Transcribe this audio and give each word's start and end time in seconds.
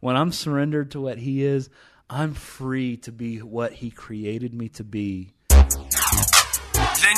When 0.00 0.16
I'm 0.16 0.30
surrendered 0.30 0.92
to 0.92 1.00
what 1.00 1.18
He 1.18 1.44
is, 1.44 1.68
I'm 2.08 2.34
free 2.34 2.96
to 2.98 3.10
be 3.10 3.38
what 3.38 3.72
He 3.72 3.90
created 3.90 4.54
me 4.54 4.68
to 4.70 4.84
be. 4.84 5.32
Then 5.48 5.66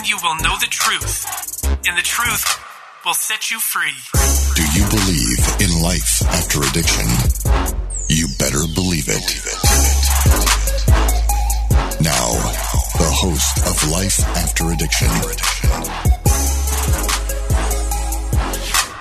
you 0.05 0.17
will 0.23 0.37
know 0.37 0.57
the 0.59 0.69
truth, 0.71 1.63
and 1.87 1.97
the 1.97 2.03
truth 2.03 2.45
will 3.05 3.13
set 3.15 3.51
you 3.51 3.61
free. 3.61 3.93
Do 4.57 4.63
you 4.79 4.89
believe 4.89 5.39
in 5.61 5.83
life 5.83 6.23
after 6.23 6.61
addiction? 6.63 7.07
You 8.09 8.27
better 8.39 8.65
believe 8.75 9.09
it. 9.09 9.25
Now, 12.01 12.33
the 12.97 13.11
host 13.13 13.59
of 13.67 13.91
Life 13.91 14.21
After 14.37 14.73
Addiction. 14.73 16.20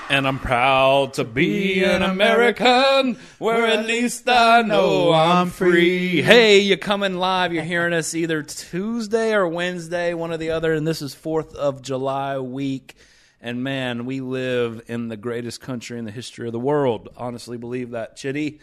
And 0.09 0.27
I'm 0.27 0.39
proud 0.39 1.13
to 1.13 1.23
be 1.23 1.83
an 1.83 2.01
American 2.01 3.19
where 3.37 3.67
at 3.67 3.85
least 3.85 4.27
I 4.27 4.63
know 4.63 5.13
I'm 5.13 5.51
free. 5.51 6.23
Hey, 6.23 6.61
you're 6.61 6.77
coming 6.77 7.17
live. 7.17 7.53
You're 7.53 7.63
hearing 7.63 7.93
us 7.93 8.15
either 8.15 8.41
Tuesday 8.41 9.35
or 9.35 9.47
Wednesday, 9.47 10.15
one 10.15 10.31
or 10.31 10.37
the 10.37 10.49
other. 10.49 10.73
And 10.73 10.87
this 10.87 11.03
is 11.03 11.13
4th 11.13 11.53
of 11.53 11.83
July 11.83 12.39
week. 12.39 12.95
And 13.39 13.63
man, 13.63 14.07
we 14.07 14.19
live 14.19 14.81
in 14.87 15.09
the 15.09 15.17
greatest 15.17 15.61
country 15.61 15.99
in 15.99 16.05
the 16.05 16.11
history 16.11 16.47
of 16.47 16.53
the 16.53 16.59
world. 16.59 17.09
Honestly, 17.15 17.57
believe 17.57 17.91
that. 17.91 18.15
Chitty 18.15 18.61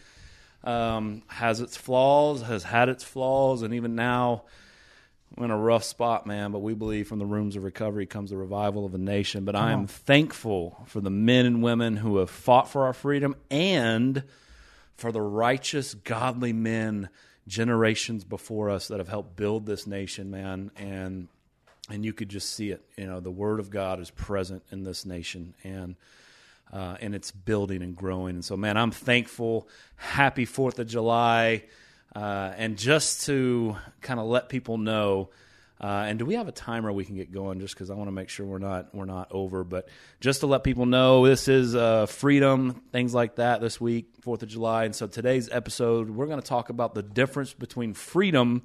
um, 0.64 1.22
has 1.28 1.60
its 1.60 1.76
flaws, 1.76 2.42
has 2.42 2.64
had 2.64 2.88
its 2.88 3.04
flaws, 3.04 3.62
and 3.62 3.72
even 3.72 3.94
now 3.94 4.42
we're 5.34 5.46
in 5.46 5.50
a 5.50 5.58
rough 5.58 5.84
spot, 5.84 6.26
man, 6.26 6.52
but 6.52 6.60
we 6.60 6.74
believe 6.74 7.08
from 7.08 7.18
the 7.18 7.26
rooms 7.26 7.56
of 7.56 7.64
recovery 7.64 8.06
comes 8.06 8.30
the 8.30 8.36
revival 8.36 8.86
of 8.86 8.94
a 8.94 8.98
nation. 8.98 9.44
But 9.44 9.56
I 9.56 9.72
am 9.72 9.86
thankful 9.86 10.84
for 10.86 11.00
the 11.00 11.10
men 11.10 11.46
and 11.46 11.62
women 11.62 11.96
who 11.96 12.18
have 12.18 12.30
fought 12.30 12.70
for 12.70 12.84
our 12.84 12.92
freedom 12.92 13.36
and 13.50 14.22
for 14.96 15.12
the 15.12 15.20
righteous, 15.20 15.94
godly 15.94 16.52
men 16.52 17.08
generations 17.46 18.24
before 18.24 18.70
us 18.70 18.88
that 18.88 18.98
have 18.98 19.08
helped 19.08 19.36
build 19.36 19.66
this 19.66 19.86
nation, 19.86 20.30
man. 20.30 20.70
And 20.76 21.28
and 21.88 22.04
you 22.04 22.12
could 22.12 22.28
just 22.28 22.54
see 22.54 22.70
it. 22.70 22.82
You 22.96 23.06
know, 23.06 23.20
the 23.20 23.30
word 23.30 23.60
of 23.60 23.70
God 23.70 24.00
is 24.00 24.10
present 24.10 24.62
in 24.70 24.82
this 24.82 25.04
nation, 25.04 25.54
and 25.62 25.96
uh, 26.72 26.96
and 27.00 27.14
it's 27.14 27.30
building 27.30 27.82
and 27.82 27.94
growing. 27.94 28.36
And 28.36 28.44
so, 28.44 28.56
man, 28.56 28.76
I'm 28.76 28.90
thankful. 28.90 29.68
Happy 29.96 30.44
Fourth 30.44 30.78
of 30.78 30.88
July. 30.88 31.64
Uh, 32.14 32.52
and 32.56 32.78
just 32.78 33.26
to 33.26 33.76
kind 34.00 34.18
of 34.18 34.26
let 34.26 34.48
people 34.48 34.78
know, 34.78 35.30
uh, 35.80 36.04
and 36.06 36.18
do 36.18 36.24
we 36.24 36.34
have 36.34 36.48
a 36.48 36.52
timer 36.52 36.90
we 36.90 37.04
can 37.04 37.16
get 37.16 37.30
going? 37.30 37.60
Just 37.60 37.74
because 37.74 37.90
I 37.90 37.94
want 37.94 38.08
to 38.08 38.12
make 38.12 38.30
sure 38.30 38.46
we're 38.46 38.58
not 38.58 38.94
we're 38.94 39.04
not 39.04 39.28
over, 39.30 39.62
but 39.64 39.88
just 40.20 40.40
to 40.40 40.46
let 40.46 40.64
people 40.64 40.86
know, 40.86 41.26
this 41.26 41.48
is 41.48 41.74
uh, 41.74 42.06
freedom, 42.06 42.82
things 42.92 43.12
like 43.12 43.36
that 43.36 43.60
this 43.60 43.78
week, 43.78 44.08
Fourth 44.22 44.42
of 44.42 44.48
July, 44.48 44.84
and 44.84 44.94
so 44.94 45.06
today's 45.06 45.50
episode 45.50 46.08
we're 46.08 46.26
going 46.26 46.40
to 46.40 46.46
talk 46.46 46.70
about 46.70 46.94
the 46.94 47.02
difference 47.02 47.52
between 47.52 47.92
freedom 47.92 48.62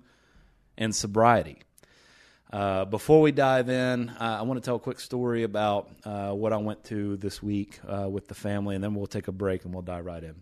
and 0.77 0.95
sobriety. 0.95 1.57
Uh, 2.51 2.83
before 2.83 3.21
we 3.21 3.31
dive 3.31 3.69
in, 3.69 4.09
uh, 4.09 4.37
I 4.39 4.41
want 4.41 4.61
to 4.61 4.65
tell 4.65 4.75
a 4.75 4.79
quick 4.79 4.99
story 4.99 5.43
about 5.43 5.89
uh, 6.03 6.31
what 6.31 6.51
I 6.51 6.57
went 6.57 6.83
to 6.85 7.15
this 7.17 7.41
week 7.41 7.79
uh, 7.87 8.09
with 8.09 8.27
the 8.27 8.35
family, 8.35 8.75
and 8.75 8.83
then 8.83 8.93
we'll 8.93 9.07
take 9.07 9.27
a 9.27 9.31
break 9.31 9.63
and 9.63 9.73
we'll 9.73 9.83
dive 9.83 10.05
right 10.05 10.23
in. 10.23 10.35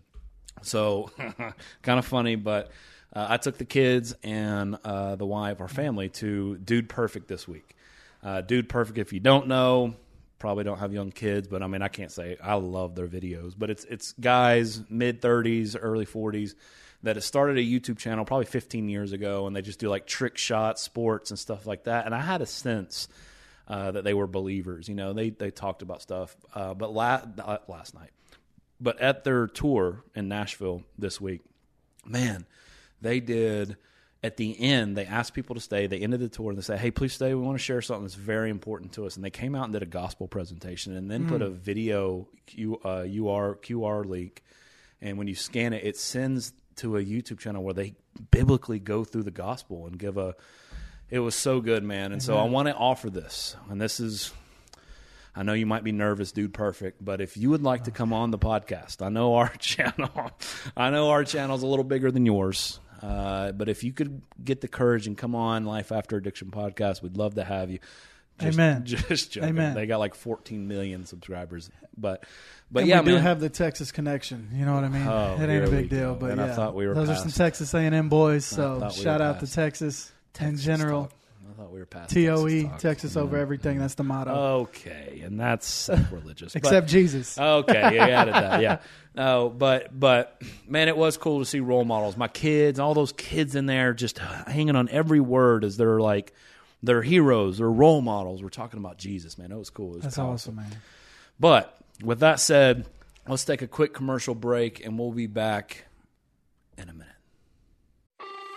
So, 0.62 1.10
kind 1.82 1.98
of 1.98 2.04
funny, 2.04 2.36
but 2.36 2.70
uh, 3.12 3.26
I 3.30 3.36
took 3.38 3.58
the 3.58 3.64
kids 3.64 4.14
and 4.22 4.76
uh, 4.84 5.16
the 5.16 5.26
wife, 5.26 5.60
our 5.60 5.68
family, 5.68 6.08
to 6.10 6.56
Dude 6.58 6.88
Perfect 6.88 7.28
this 7.28 7.48
week. 7.48 7.76
Uh, 8.22 8.40
Dude 8.42 8.68
Perfect, 8.68 8.98
if 8.98 9.12
you 9.12 9.20
don't 9.20 9.46
know, 9.48 9.94
probably 10.38 10.64
don't 10.64 10.78
have 10.78 10.92
young 10.92 11.10
kids, 11.10 11.48
but 11.48 11.62
I 11.62 11.66
mean, 11.66 11.82
I 11.82 11.88
can't 11.88 12.12
say 12.12 12.36
I 12.42 12.54
love 12.54 12.94
their 12.94 13.08
videos. 13.08 13.54
But 13.56 13.70
it's 13.70 13.84
it's 13.84 14.12
guys 14.12 14.82
mid 14.90 15.20
thirties, 15.20 15.76
early 15.76 16.04
forties 16.04 16.54
that 17.02 17.16
have 17.16 17.24
started 17.24 17.56
a 17.56 17.62
YouTube 17.62 17.96
channel 17.96 18.26
probably 18.26 18.44
15 18.44 18.90
years 18.90 19.12
ago, 19.12 19.46
and 19.46 19.56
they 19.56 19.62
just 19.62 19.78
do 19.78 19.88
like 19.88 20.06
trick 20.06 20.36
shots, 20.36 20.82
sports, 20.82 21.30
and 21.30 21.38
stuff 21.38 21.66
like 21.66 21.84
that. 21.84 22.04
And 22.04 22.14
I 22.14 22.20
had 22.20 22.42
a 22.42 22.46
sense. 22.46 23.08
Uh, 23.68 23.92
that 23.92 24.02
they 24.02 24.14
were 24.14 24.26
believers, 24.26 24.88
you 24.88 24.96
know, 24.96 25.12
they 25.12 25.30
they 25.30 25.52
talked 25.52 25.82
about 25.82 26.02
stuff. 26.02 26.36
Uh, 26.52 26.74
but 26.74 26.92
la- 26.92 27.22
last 27.68 27.94
night, 27.94 28.10
but 28.80 29.00
at 29.00 29.24
their 29.24 29.46
tour 29.46 30.04
in 30.14 30.28
Nashville 30.28 30.82
this 30.98 31.20
week, 31.20 31.42
man, 32.04 32.46
they 33.00 33.20
did 33.20 33.76
at 34.22 34.36
the 34.36 34.60
end 34.60 34.96
they 34.96 35.06
asked 35.06 35.34
people 35.34 35.54
to 35.54 35.60
stay 35.60 35.86
they 35.86 35.98
ended 35.98 36.20
the 36.20 36.28
tour 36.28 36.50
and 36.50 36.58
they 36.58 36.62
said 36.62 36.78
hey 36.78 36.90
please 36.90 37.12
stay 37.12 37.34
we 37.34 37.40
want 37.40 37.56
to 37.56 37.62
share 37.62 37.80
something 37.80 38.04
that's 38.04 38.14
very 38.14 38.50
important 38.50 38.92
to 38.92 39.06
us 39.06 39.16
and 39.16 39.24
they 39.24 39.30
came 39.30 39.54
out 39.54 39.64
and 39.64 39.72
did 39.72 39.82
a 39.82 39.86
gospel 39.86 40.28
presentation 40.28 40.94
and 40.96 41.10
then 41.10 41.24
mm. 41.24 41.28
put 41.28 41.42
a 41.42 41.48
video 41.48 42.28
Q, 42.46 42.78
uh, 42.84 43.06
UR, 43.06 43.58
qr 43.62 44.04
link 44.04 44.42
and 45.00 45.16
when 45.16 45.26
you 45.26 45.34
scan 45.34 45.72
it 45.72 45.84
it 45.84 45.96
sends 45.96 46.52
to 46.76 46.96
a 46.96 47.02
youtube 47.02 47.38
channel 47.38 47.62
where 47.62 47.74
they 47.74 47.94
biblically 48.30 48.78
go 48.78 49.04
through 49.04 49.22
the 49.22 49.30
gospel 49.30 49.86
and 49.86 49.98
give 49.98 50.18
a 50.18 50.34
it 51.08 51.20
was 51.20 51.34
so 51.34 51.60
good 51.60 51.82
man 51.82 52.12
and 52.12 52.14
Amen. 52.14 52.20
so 52.20 52.36
i 52.36 52.44
want 52.44 52.68
to 52.68 52.74
offer 52.74 53.08
this 53.08 53.56
and 53.70 53.80
this 53.80 54.00
is 54.00 54.32
I 55.34 55.42
know 55.42 55.52
you 55.52 55.66
might 55.66 55.84
be 55.84 55.92
nervous, 55.92 56.32
dude. 56.32 56.52
Perfect, 56.52 57.04
but 57.04 57.20
if 57.20 57.36
you 57.36 57.50
would 57.50 57.62
like 57.62 57.84
to 57.84 57.90
come 57.90 58.12
on 58.12 58.30
the 58.30 58.38
podcast, 58.38 59.04
I 59.04 59.08
know 59.08 59.34
our 59.36 59.48
channel, 59.58 60.32
I 60.76 60.90
know 60.90 61.10
our 61.10 61.24
channel's 61.24 61.62
a 61.62 61.66
little 61.66 61.84
bigger 61.84 62.10
than 62.10 62.26
yours. 62.26 62.80
Uh, 63.02 63.52
but 63.52 63.68
if 63.68 63.82
you 63.82 63.92
could 63.92 64.20
get 64.42 64.60
the 64.60 64.68
courage 64.68 65.06
and 65.06 65.16
come 65.16 65.34
on 65.34 65.64
Life 65.64 65.90
After 65.90 66.16
Addiction 66.16 66.50
podcast, 66.50 67.02
we'd 67.02 67.16
love 67.16 67.36
to 67.36 67.44
have 67.44 67.70
you. 67.70 67.78
Just, 68.38 68.58
Amen. 68.58 68.82
Just 68.84 69.32
joking. 69.32 69.50
Amen. 69.50 69.74
They 69.74 69.86
got 69.86 69.98
like 69.98 70.14
14 70.14 70.66
million 70.66 71.06
subscribers, 71.06 71.70
but 71.96 72.24
but 72.70 72.80
and 72.80 72.88
yeah, 72.88 73.00
we 73.00 73.06
do 73.06 73.14
man. 73.14 73.22
have 73.22 73.40
the 73.40 73.48
Texas 73.50 73.92
connection. 73.92 74.50
You 74.54 74.64
know 74.64 74.74
what 74.74 74.84
I 74.84 74.88
mean? 74.88 75.06
Oh, 75.06 75.36
it 75.38 75.48
ain't 75.48 75.64
a 75.64 75.70
big 75.70 75.90
go. 75.90 75.96
deal, 75.96 76.14
but 76.14 76.30
and 76.30 76.40
yeah, 76.40 76.46
I 76.46 76.50
thought 76.50 76.74
we 76.74 76.86
were 76.86 76.94
those 76.94 77.08
past. 77.08 77.26
are 77.26 77.30
some 77.30 77.32
Texas 77.32 77.74
A&M 77.74 78.08
boys. 78.08 78.44
So 78.44 78.78
we 78.82 79.02
shout 79.02 79.20
out 79.20 79.40
past. 79.40 79.46
to 79.46 79.54
Texas, 79.54 80.12
Texas 80.32 80.66
in 80.66 80.72
general. 80.72 81.04
Talk. 81.04 81.12
Thought 81.60 81.72
we 81.72 81.78
were 81.78 81.84
past 81.84 82.14
TOE, 82.14 82.62
Texas, 82.62 82.80
Texas, 82.82 83.16
over 83.18 83.36
Yeah. 83.36 83.42
everything. 83.42 83.78
That's 83.78 83.94
the 83.94 84.02
motto. 84.02 84.30
Okay, 84.62 85.20
and 85.22 85.38
that's 85.38 85.90
religious. 86.10 86.52
but- 86.54 86.62
Except 86.64 86.88
Jesus. 86.88 87.36
Okay, 87.38 87.92
you 87.94 87.98
added 88.00 88.32
that. 88.32 88.62
Yeah. 88.62 88.78
No, 89.14 89.50
but 89.50 89.88
but 89.98 90.40
man, 90.66 90.88
it 90.88 90.96
was 90.96 91.18
cool 91.18 91.40
to 91.40 91.44
see 91.44 91.60
role 91.60 91.84
models. 91.84 92.16
My 92.16 92.28
kids, 92.28 92.78
all 92.80 92.94
those 92.94 93.12
kids 93.12 93.56
in 93.56 93.66
there, 93.66 93.92
just 93.92 94.16
hanging 94.18 94.74
on 94.74 94.88
every 94.88 95.20
word 95.20 95.62
as 95.64 95.76
they're 95.76 96.00
like 96.00 96.32
they're 96.82 97.02
heroes, 97.02 97.58
they're 97.58 97.70
role 97.70 98.00
models. 98.00 98.42
We're 98.42 98.48
talking 98.48 98.78
about 98.78 98.96
Jesus, 98.96 99.36
man. 99.36 99.52
It 99.52 99.58
was 99.58 99.68
cool. 99.68 99.90
It 99.90 99.96
was 99.96 100.02
That's 100.04 100.16
powerful. 100.16 100.32
awesome, 100.32 100.56
man. 100.56 100.72
But 101.38 101.76
with 102.02 102.20
that 102.20 102.40
said, 102.40 102.86
let's 103.28 103.44
take 103.44 103.60
a 103.60 103.66
quick 103.66 103.92
commercial 103.92 104.34
break, 104.34 104.82
and 104.82 104.98
we'll 104.98 105.12
be 105.12 105.26
back 105.26 105.84
in 106.78 106.88
a 106.88 106.92
minute. 106.94 107.06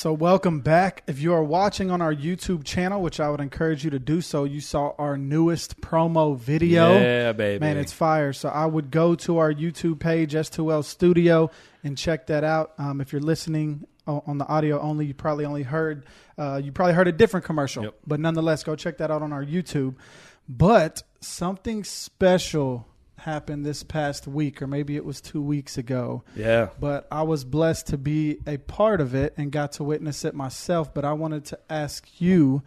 So, 0.00 0.14
welcome 0.14 0.60
back. 0.60 1.02
If 1.06 1.20
you 1.20 1.34
are 1.34 1.44
watching 1.44 1.90
on 1.90 2.00
our 2.00 2.14
YouTube 2.14 2.64
channel, 2.64 3.02
which 3.02 3.20
I 3.20 3.28
would 3.28 3.42
encourage 3.42 3.84
you 3.84 3.90
to 3.90 3.98
do 3.98 4.22
so, 4.22 4.44
you 4.44 4.62
saw 4.62 4.94
our 4.96 5.18
newest 5.18 5.78
promo 5.82 6.38
video. 6.38 6.94
Yeah, 6.98 7.32
baby. 7.32 7.60
Man, 7.60 7.76
it's 7.76 7.92
fire. 7.92 8.32
So, 8.32 8.48
I 8.48 8.64
would 8.64 8.90
go 8.90 9.14
to 9.16 9.36
our 9.36 9.52
YouTube 9.52 9.98
page, 9.98 10.32
S2L 10.32 10.86
Studio, 10.86 11.50
and 11.84 11.98
check 11.98 12.28
that 12.28 12.44
out. 12.44 12.72
Um, 12.78 13.02
if 13.02 13.12
you're 13.12 13.20
listening 13.20 13.86
on 14.06 14.38
the 14.38 14.46
audio 14.46 14.80
only, 14.80 15.04
you 15.04 15.12
probably 15.12 15.44
only 15.44 15.64
heard 15.64 16.06
uh, 16.38 16.58
you 16.64 16.72
probably 16.72 16.94
heard 16.94 17.06
a 17.06 17.12
different 17.12 17.44
commercial, 17.44 17.82
Yep. 17.84 17.94
but 18.06 18.20
nonetheless, 18.20 18.64
go 18.64 18.74
check 18.76 18.96
that 18.96 19.10
out 19.10 19.20
on 19.20 19.34
our 19.34 19.44
YouTube. 19.44 19.96
But 20.48 21.02
something 21.20 21.84
special 21.84 22.88
happened 23.20 23.64
this 23.64 23.82
past 23.82 24.26
week, 24.26 24.60
or 24.62 24.66
maybe 24.66 24.96
it 24.96 25.04
was 25.04 25.20
two 25.20 25.42
weeks 25.42 25.78
ago. 25.78 26.22
Yeah. 26.36 26.68
But 26.78 27.06
I 27.10 27.22
was 27.22 27.44
blessed 27.44 27.88
to 27.88 27.98
be 27.98 28.38
a 28.46 28.56
part 28.58 29.00
of 29.00 29.14
it 29.14 29.34
and 29.36 29.50
got 29.52 29.72
to 29.72 29.84
witness 29.84 30.24
it 30.24 30.34
myself. 30.34 30.92
But 30.92 31.04
I 31.04 31.12
wanted 31.12 31.44
to 31.46 31.58
ask 31.68 32.06
you, 32.20 32.62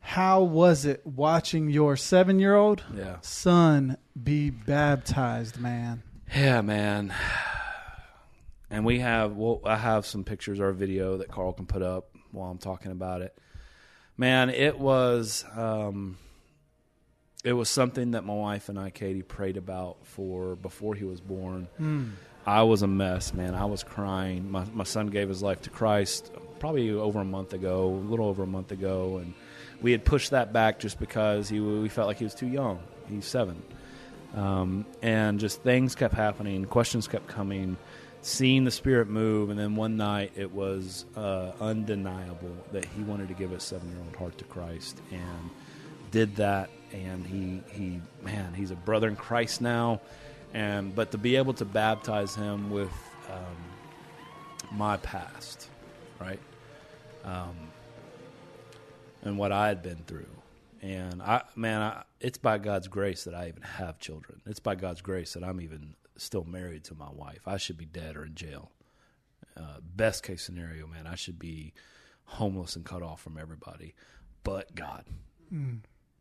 how 0.00 0.42
was 0.42 0.84
it 0.84 1.06
watching 1.06 1.70
your 1.70 1.96
seven 1.96 2.38
year 2.40 2.54
old 2.56 2.82
Yeah. 2.96 3.16
son 3.22 3.96
be 4.20 4.50
baptized, 4.50 5.60
man? 5.60 6.02
Yeah, 6.34 6.60
man. 6.62 7.14
And 8.70 8.84
we 8.86 9.00
have 9.00 9.36
well, 9.36 9.60
I 9.64 9.76
have 9.76 10.06
some 10.06 10.24
pictures 10.24 10.58
or 10.58 10.72
video 10.72 11.18
that 11.18 11.28
Carl 11.28 11.52
can 11.52 11.66
put 11.66 11.82
up 11.82 12.08
while 12.30 12.50
I'm 12.50 12.58
talking 12.58 12.90
about 12.90 13.20
it. 13.22 13.36
Man, 14.16 14.50
it 14.50 14.78
was 14.78 15.44
um, 15.54 16.16
it 17.44 17.52
was 17.52 17.68
something 17.68 18.12
that 18.12 18.24
my 18.24 18.34
wife 18.34 18.68
and 18.68 18.78
I, 18.78 18.90
Katie, 18.90 19.22
prayed 19.22 19.56
about 19.56 19.96
for 20.04 20.56
before 20.56 20.94
he 20.94 21.04
was 21.04 21.20
born. 21.20 21.68
I 22.46 22.62
was 22.62 22.82
a 22.82 22.86
mess, 22.86 23.32
man. 23.34 23.54
I 23.54 23.64
was 23.66 23.82
crying. 23.82 24.50
My 24.50 24.64
my 24.72 24.84
son 24.84 25.08
gave 25.08 25.28
his 25.28 25.42
life 25.42 25.62
to 25.62 25.70
Christ 25.70 26.30
probably 26.58 26.90
over 26.90 27.20
a 27.20 27.24
month 27.24 27.52
ago, 27.52 27.86
a 27.88 28.08
little 28.10 28.26
over 28.26 28.42
a 28.42 28.46
month 28.46 28.72
ago, 28.72 29.18
and 29.18 29.34
we 29.80 29.92
had 29.92 30.04
pushed 30.04 30.30
that 30.30 30.52
back 30.52 30.78
just 30.78 30.98
because 30.98 31.48
he 31.48 31.60
we 31.60 31.88
felt 31.88 32.08
like 32.08 32.18
he 32.18 32.24
was 32.24 32.34
too 32.34 32.48
young. 32.48 32.80
He's 33.08 33.26
seven 33.26 33.62
um, 34.34 34.86
and 35.02 35.38
just 35.40 35.62
things 35.62 35.94
kept 35.94 36.14
happening, 36.14 36.64
questions 36.64 37.06
kept 37.06 37.26
coming, 37.26 37.76
seeing 38.22 38.64
the 38.64 38.70
spirit 38.70 39.08
move, 39.08 39.50
and 39.50 39.58
then 39.58 39.76
one 39.76 39.96
night 39.96 40.32
it 40.36 40.52
was 40.52 41.04
uh, 41.16 41.52
undeniable 41.60 42.56
that 42.72 42.84
he 42.84 43.02
wanted 43.02 43.28
to 43.28 43.34
give 43.34 43.50
his 43.50 43.62
seven-year-old 43.62 44.16
heart 44.16 44.38
to 44.38 44.44
Christ, 44.44 45.00
and 45.10 45.50
did 46.10 46.36
that, 46.36 46.70
and 46.92 47.26
he 47.26 47.62
he 47.72 48.00
man, 48.22 48.54
he's 48.54 48.70
a 48.70 48.76
brother 48.76 49.08
in 49.08 49.16
Christ 49.16 49.60
now, 49.60 50.00
and 50.54 50.94
but 50.94 51.10
to 51.12 51.18
be 51.18 51.36
able 51.36 51.54
to 51.54 51.64
baptize 51.64 52.34
him 52.34 52.70
with 52.70 52.92
um, 53.30 54.76
my 54.76 54.96
past, 54.98 55.68
right, 56.20 56.40
um, 57.24 57.56
and 59.22 59.38
what 59.38 59.52
I 59.52 59.68
had 59.68 59.82
been 59.82 60.02
through. 60.06 60.26
And 60.80 61.22
I, 61.22 61.42
man, 61.54 61.80
I, 61.80 62.02
it's 62.20 62.38
by 62.38 62.58
God's 62.58 62.88
grace 62.88 63.24
that 63.24 63.34
I 63.34 63.48
even 63.48 63.62
have 63.62 64.00
children. 64.00 64.40
It's 64.46 64.58
by 64.58 64.74
God's 64.74 65.00
grace 65.00 65.34
that 65.34 65.44
I'm 65.44 65.60
even 65.60 65.94
still 66.16 66.44
married 66.44 66.84
to 66.84 66.94
my 66.94 67.10
wife. 67.10 67.46
I 67.46 67.56
should 67.56 67.78
be 67.78 67.84
dead 67.84 68.16
or 68.16 68.24
in 68.24 68.34
jail. 68.34 68.72
Uh, 69.56 69.78
best 69.94 70.24
case 70.24 70.42
scenario, 70.42 70.86
man, 70.88 71.06
I 71.06 71.14
should 71.14 71.38
be 71.38 71.72
homeless 72.24 72.74
and 72.74 72.84
cut 72.84 73.02
off 73.02 73.20
from 73.20 73.38
everybody, 73.38 73.94
but 74.42 74.74
God, 74.74 75.04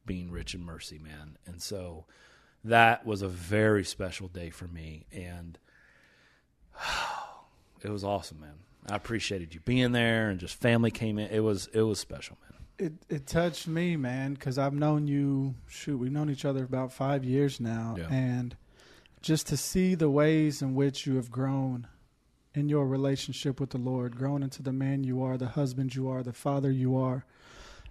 being 0.05 0.31
rich 0.31 0.53
in 0.55 0.63
mercy, 0.63 0.97
man. 0.99 1.37
And 1.45 1.61
so 1.61 2.05
that 2.63 3.05
was 3.05 3.21
a 3.21 3.27
very 3.27 3.83
special 3.83 4.27
day 4.27 4.49
for 4.49 4.67
me, 4.67 5.05
and 5.11 5.57
it 7.83 7.89
was 7.89 8.03
awesome, 8.03 8.39
man. 8.39 8.53
I 8.89 8.95
appreciated 8.95 9.53
you 9.53 9.59
being 9.61 9.91
there, 9.91 10.29
and 10.29 10.39
just 10.39 10.55
family 10.55 10.91
came 10.91 11.19
in. 11.19 11.29
It 11.29 11.39
was 11.41 11.67
it 11.73 11.81
was 11.81 11.99
special, 11.99 12.37
man. 12.41 12.59
It 12.87 12.93
it 13.15 13.27
touched 13.27 13.67
me, 13.67 13.95
man, 13.95 14.33
because 14.33 14.57
I've 14.57 14.73
known 14.73 15.07
you. 15.07 15.55
Shoot, 15.67 15.97
we've 15.97 16.11
known 16.11 16.29
each 16.29 16.45
other 16.45 16.63
about 16.63 16.91
five 16.91 17.23
years 17.23 17.59
now, 17.59 17.95
Yeah. 17.97 18.07
and 18.11 18.55
just 19.21 19.47
to 19.47 19.57
see 19.57 19.93
the 19.95 20.09
ways 20.09 20.61
in 20.63 20.73
which 20.73 21.05
you 21.05 21.15
have 21.17 21.29
grown 21.29 21.87
in 22.55 22.69
your 22.69 22.87
relationship 22.87 23.59
with 23.59 23.69
the 23.69 23.77
Lord, 23.77 24.17
grown 24.17 24.41
into 24.43 24.63
the 24.63 24.73
man 24.73 25.03
you 25.03 25.21
are, 25.21 25.37
the 25.37 25.47
husband 25.49 25.93
you 25.95 26.09
are, 26.09 26.23
the 26.23 26.33
father 26.33 26.71
you 26.71 26.97
are. 26.97 27.23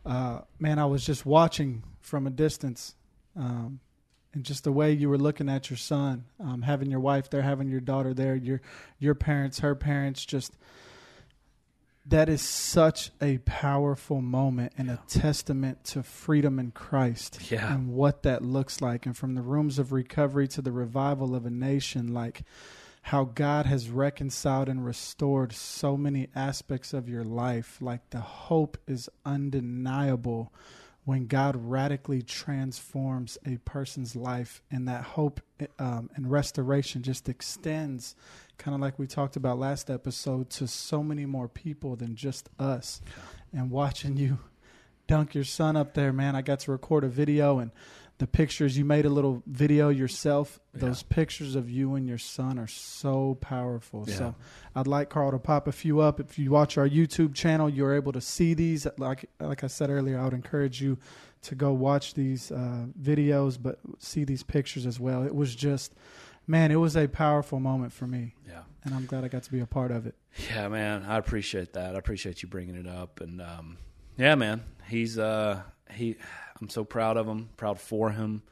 Uh, 0.05 0.41
man, 0.59 0.79
I 0.79 0.87
was 0.87 1.05
just 1.07 1.25
watching 1.25 1.83
from 2.01 2.27
a 2.27 2.31
distance, 2.31 2.95
um, 3.37 3.81
and 4.33 4.45
just 4.45 4.65
the 4.65 4.73
way 4.73 4.93
you 4.93 5.09
were 5.09 5.19
looking 5.19 5.49
at 5.49 5.71
your 5.71 5.77
son, 5.77 6.25
um, 6.39 6.63
having 6.63 6.91
your 6.91 7.01
wife 7.01 7.31
there, 7.31 7.43
having 7.43 7.69
your 7.69 7.81
daughter 7.81 8.15
there, 8.15 8.35
your 8.35 8.61
your 8.99 9.15
parents, 9.15 9.59
her 9.61 9.75
parents, 9.75 10.25
just 10.25 10.57
that 12.07 12.29
is 12.29 12.41
such 12.43 13.11
a 13.21 13.39
powerful 13.39 14.21
moment 14.21 14.73
and 14.79 14.91
a 14.91 14.99
testament 15.07 15.85
to 15.85 16.03
freedom 16.03 16.59
in 16.59 16.71
Christ 16.71 17.51
Yeah. 17.51 17.73
and 17.75 17.89
what 17.93 18.23
that 18.23 18.43
looks 18.43 18.81
like. 18.81 19.05
And 19.07 19.17
from 19.17 19.35
the 19.35 19.43
rooms 19.43 19.79
of 19.79 19.93
recovery 19.93 20.49
to 20.49 20.63
the 20.63 20.73
revival 20.73 21.35
of 21.37 21.45
a 21.45 21.51
nation, 21.51 22.13
like 22.13 22.43
how 23.03 23.25
God 23.25 23.67
has 23.67 23.91
reconciled 23.91 24.69
and 24.69 24.85
restored 24.85 25.53
so 25.53 25.97
many 25.97 26.29
aspects 26.35 26.93
of 26.95 27.09
your 27.09 27.23
life. 27.25 27.77
Like 27.81 28.09
the 28.11 28.21
hope 28.21 28.79
is 28.89 29.09
undeniable 29.25 30.53
when 31.11 31.27
God 31.27 31.57
radically 31.57 32.23
transforms 32.23 33.37
a 33.45 33.57
person's 33.65 34.15
life, 34.15 34.63
and 34.71 34.87
that 34.87 35.03
hope 35.03 35.41
um, 35.81 36.09
and 36.15 36.31
restoration 36.31 37.03
just 37.03 37.29
extends, 37.29 38.15
kind 38.59 38.77
of 38.77 38.81
like 38.81 38.97
we 38.97 39.09
talked 39.09 39.35
about 39.35 39.59
last 39.59 39.91
episode, 39.91 40.51
to 40.51 40.69
so 40.69 41.03
many 41.03 41.27
more 41.27 41.49
people 41.49 41.97
than 41.97 42.15
just 42.15 42.49
us. 42.61 43.03
And 43.53 43.73
watching 43.73 44.17
you 44.19 44.39
dunk 45.09 45.35
your 45.35 45.43
son 45.43 45.75
up 45.75 45.95
there, 45.95 46.13
man, 46.13 46.37
I 46.37 46.43
got 46.43 46.61
to 46.61 46.71
record 46.71 47.03
a 47.03 47.09
video 47.09 47.59
and 47.59 47.73
the 48.21 48.27
pictures 48.27 48.77
you 48.77 48.85
made 48.85 49.07
a 49.07 49.09
little 49.09 49.43
video 49.47 49.89
yourself. 49.89 50.61
Those 50.75 51.03
pictures 51.03 51.55
of 51.55 51.71
you 51.71 51.95
and 51.95 52.07
your 52.07 52.19
son 52.19 52.59
are 52.59 52.67
so 52.67 53.39
powerful. 53.41 54.05
Yeah. 54.07 54.15
So 54.15 54.35
I'd 54.77 54.87
like 54.87 55.09
Carl 55.09 55.31
to 55.33 55.39
pop 55.39 55.67
a 55.67 55.73
few 55.73 56.01
up. 56.01 56.21
If 56.21 56.39
you 56.39 56.51
watch 56.51 56.77
our 56.77 56.87
YouTube 56.87 57.35
channel, 57.35 57.69
you're 57.71 57.95
able 57.95 58.13
to 58.13 58.21
see 58.21 58.53
these. 58.53 58.87
Like 58.99 59.25
like 59.41 59.65
I 59.65 59.69
said 59.69 59.89
earlier, 59.89 60.19
I 60.21 60.25
would 60.25 60.35
encourage 60.35 60.83
you 60.83 60.99
to 61.43 61.55
go 61.55 61.73
watch 61.73 62.13
these 62.13 62.53
uh, 62.53 62.85
videos, 63.01 63.57
but 63.61 63.79
see 63.99 64.25
these 64.25 64.43
pictures 64.43 64.85
as 64.85 65.01
well. 65.01 65.23
It 65.25 65.35
was 65.35 65.55
just, 65.57 65.95
man, 66.47 66.71
it 66.71 66.77
was 66.77 66.95
a 66.99 67.09
powerful 67.09 67.59
moment 67.59 67.95
for 67.95 68.07
me, 68.07 68.35
Yeah. 68.47 68.61
and 68.85 68.95
I'm 68.95 69.07
glad 69.07 69.25
I 69.25 69.29
got 69.29 69.45
to 69.45 69.51
be 69.51 69.61
a 69.61 69.67
part 69.67 69.91
of 69.91 70.07
it. 70.07 70.15
Yeah, 70.51 70.69
man, 70.69 71.03
I 71.09 71.17
appreciate 71.17 71.73
that. 71.73 71.95
I 71.97 71.99
appreciate 71.99 72.43
you 72.43 72.51
bringing 72.51 72.75
it 72.77 72.87
up, 72.87 73.23
and 73.23 73.41
um, 73.41 73.79
yeah, 74.19 74.35
man, 74.35 74.63
he's 74.91 75.19
uh, 75.19 75.63
he. 75.91 76.17
I'm 76.61 76.69
so 76.69 76.85
proud 76.85 77.17
of 77.17 77.27
him, 77.27 77.49
proud 77.57 77.81
for 77.81 78.11
him, 78.11 78.43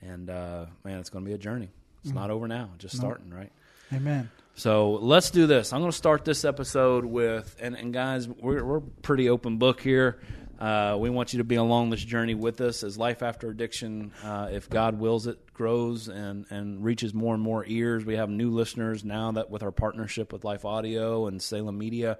and 0.00 0.28
uh, 0.28 0.66
man, 0.84 0.98
it's 0.98 1.10
going 1.10 1.24
to 1.24 1.28
be 1.28 1.34
a 1.34 1.38
journey. 1.38 1.70
It's 2.02 2.12
not 2.12 2.30
over 2.30 2.46
now, 2.46 2.70
just 2.78 2.96
starting, 2.96 3.32
right? 3.32 3.50
Amen. 3.92 4.30
So 4.56 4.92
let's 4.92 5.30
do 5.30 5.46
this. 5.46 5.72
I'm 5.72 5.80
going 5.80 5.90
to 5.90 5.96
start 5.96 6.24
this 6.24 6.44
episode 6.44 7.04
with, 7.04 7.56
and, 7.60 7.74
and 7.76 7.92
guys, 7.92 8.28
we're 8.28 8.62
we're 8.64 8.80
pretty 8.80 9.28
open 9.30 9.56
book 9.56 9.80
here. 9.80 10.20
Uh, 10.58 10.96
we 10.98 11.10
want 11.10 11.32
you 11.32 11.38
to 11.38 11.44
be 11.44 11.56
along 11.56 11.90
this 11.90 12.04
journey 12.04 12.34
with 12.34 12.60
us 12.60 12.84
as 12.84 12.96
life 12.96 13.22
after 13.22 13.50
addiction, 13.50 14.12
uh, 14.22 14.48
if 14.52 14.70
God 14.70 14.98
wills 14.98 15.26
it, 15.26 15.52
grows 15.52 16.08
and 16.08 16.46
and 16.50 16.84
reaches 16.84 17.12
more 17.12 17.34
and 17.34 17.42
more 17.42 17.64
ears. 17.66 18.04
We 18.04 18.16
have 18.16 18.30
new 18.30 18.50
listeners 18.50 19.04
now 19.04 19.32
that 19.32 19.50
with 19.50 19.62
our 19.62 19.72
partnership 19.72 20.32
with 20.32 20.44
Life 20.44 20.64
Audio 20.64 21.26
and 21.26 21.42
Salem 21.42 21.78
Media. 21.78 22.18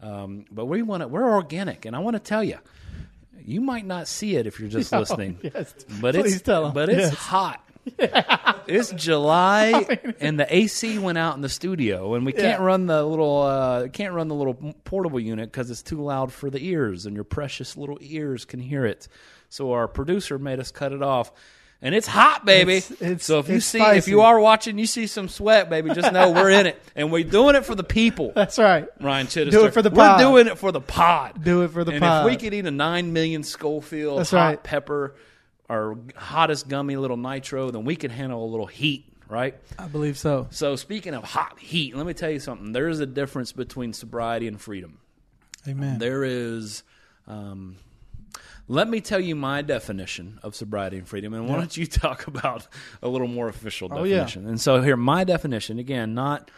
Um, 0.00 0.44
but 0.50 0.66
we 0.66 0.82
want 0.82 1.02
to, 1.02 1.08
we're 1.08 1.28
organic, 1.28 1.84
and 1.84 1.96
I 1.96 1.98
want 1.98 2.14
to 2.14 2.20
tell 2.20 2.44
you, 2.44 2.58
you 3.44 3.60
might 3.60 3.86
not 3.86 4.08
see 4.08 4.36
it 4.36 4.46
if 4.46 4.60
you're 4.60 4.68
just 4.68 4.92
listening. 5.02 5.38
yes. 5.42 5.74
But 6.00 6.14
Please 6.14 6.34
it's 6.36 6.42
tell 6.42 6.66
'em. 6.66 6.72
but 6.74 6.88
it's 6.88 6.98
Yes. 7.10 7.14
hot. 7.14 7.64
it's 8.66 8.90
July, 8.92 9.98
and 10.20 10.38
the 10.38 10.54
AC 10.54 10.98
went 10.98 11.16
out 11.18 11.36
in 11.36 11.40
the 11.40 11.48
studio, 11.48 12.14
and 12.14 12.26
we 12.26 12.32
can't 12.32 12.60
run 12.60 12.86
the 12.86 13.02
little 13.04 13.40
uh, 13.42 13.88
can't 13.88 14.12
run 14.12 14.28
the 14.28 14.34
little 14.34 14.54
portable 14.84 15.18
unit 15.20 15.50
because 15.50 15.70
it's 15.70 15.82
too 15.82 16.02
loud 16.02 16.32
for 16.32 16.50
the 16.50 16.62
ears, 16.62 17.06
and 17.06 17.14
your 17.14 17.24
precious 17.24 17.76
little 17.78 17.96
ears 18.02 18.44
can 18.44 18.60
hear 18.60 18.84
it. 18.84 19.08
So 19.48 19.72
our 19.72 19.88
producer 19.88 20.38
made 20.38 20.60
us 20.60 20.70
cut 20.70 20.92
it 20.92 21.02
off. 21.02 21.32
And 21.80 21.94
it's 21.94 22.08
hot, 22.08 22.44
baby. 22.44 22.78
It's- 22.78 22.90
it's- 23.00 23.24
so 23.24 23.38
if 23.38 23.48
you 23.48 23.60
see, 23.60 23.80
if 23.80 24.08
you 24.08 24.22
are 24.22 24.40
watching, 24.40 24.78
you 24.78 24.86
see 24.86 25.06
some 25.06 25.28
sweat, 25.28 25.70
baby. 25.70 25.90
Just 25.94 26.12
know 26.12 26.32
we're 26.32 26.50
in 26.50 26.66
it, 26.66 26.82
and 26.96 27.12
we're 27.12 27.22
doing 27.22 27.54
it 27.54 27.64
for 27.64 27.76
the 27.76 27.84
people. 27.84 28.32
That's 28.34 28.58
right. 28.58 28.88
Ryan 29.00 29.28
Chittister. 29.28 29.50
Do 29.52 29.64
it 29.66 29.72
for 29.74 29.82
the 29.82 29.90
We're 29.90 30.18
doing 30.18 30.48
it 30.48 30.58
for 30.58 30.72
the 30.72 30.80
pod. 30.80 31.44
Do 31.44 31.62
it 31.62 31.68
for 31.70 31.84
the 31.84 31.92
and 31.92 32.00
pod. 32.00 32.26
if 32.26 32.32
we 32.32 32.36
could 32.36 32.52
eat 32.52 32.66
a 32.66 32.72
nine 32.72 33.12
million 33.12 33.44
Scoville 33.44 34.16
That's 34.16 34.32
hot 34.32 34.44
right. 34.44 34.62
pepper, 34.62 35.14
our 35.70 35.96
hottest 36.16 36.66
gummy 36.66 36.96
little 36.96 37.16
nitro, 37.16 37.70
then 37.70 37.84
we 37.84 37.94
can 37.94 38.10
handle 38.10 38.44
a 38.44 38.48
little 38.50 38.66
heat, 38.66 39.04
right? 39.28 39.54
I 39.78 39.86
believe 39.86 40.18
so. 40.18 40.48
So 40.50 40.74
speaking 40.74 41.14
of 41.14 41.22
hot 41.22 41.60
heat, 41.60 41.94
let 41.94 42.06
me 42.06 42.12
tell 42.12 42.30
you 42.30 42.40
something. 42.40 42.72
There 42.72 42.88
is 42.88 42.98
a 42.98 43.06
difference 43.06 43.52
between 43.52 43.92
sobriety 43.92 44.48
and 44.48 44.60
freedom. 44.60 44.98
Amen. 45.68 45.98
There 46.00 46.24
is. 46.24 46.82
Um, 47.28 47.76
let 48.68 48.88
me 48.88 49.00
tell 49.00 49.18
you 49.20 49.34
my 49.34 49.62
definition 49.62 50.38
of 50.42 50.54
sobriety 50.54 50.98
and 50.98 51.08
freedom, 51.08 51.32
and 51.34 51.48
why 51.48 51.56
don't 51.56 51.76
you 51.76 51.86
talk 52.04 52.26
about 52.26 52.66
a 53.02 53.08
little 53.08 53.26
more 53.28 53.48
official 53.48 53.88
Oh, 53.90 54.04
yeah. 54.04 54.16
definition? 54.18 54.46
And 54.46 54.60
so 54.60 54.82
here, 54.82 54.96
my 54.96 55.24
definition 55.24 55.78
again, 55.78 56.14
not 56.14 56.50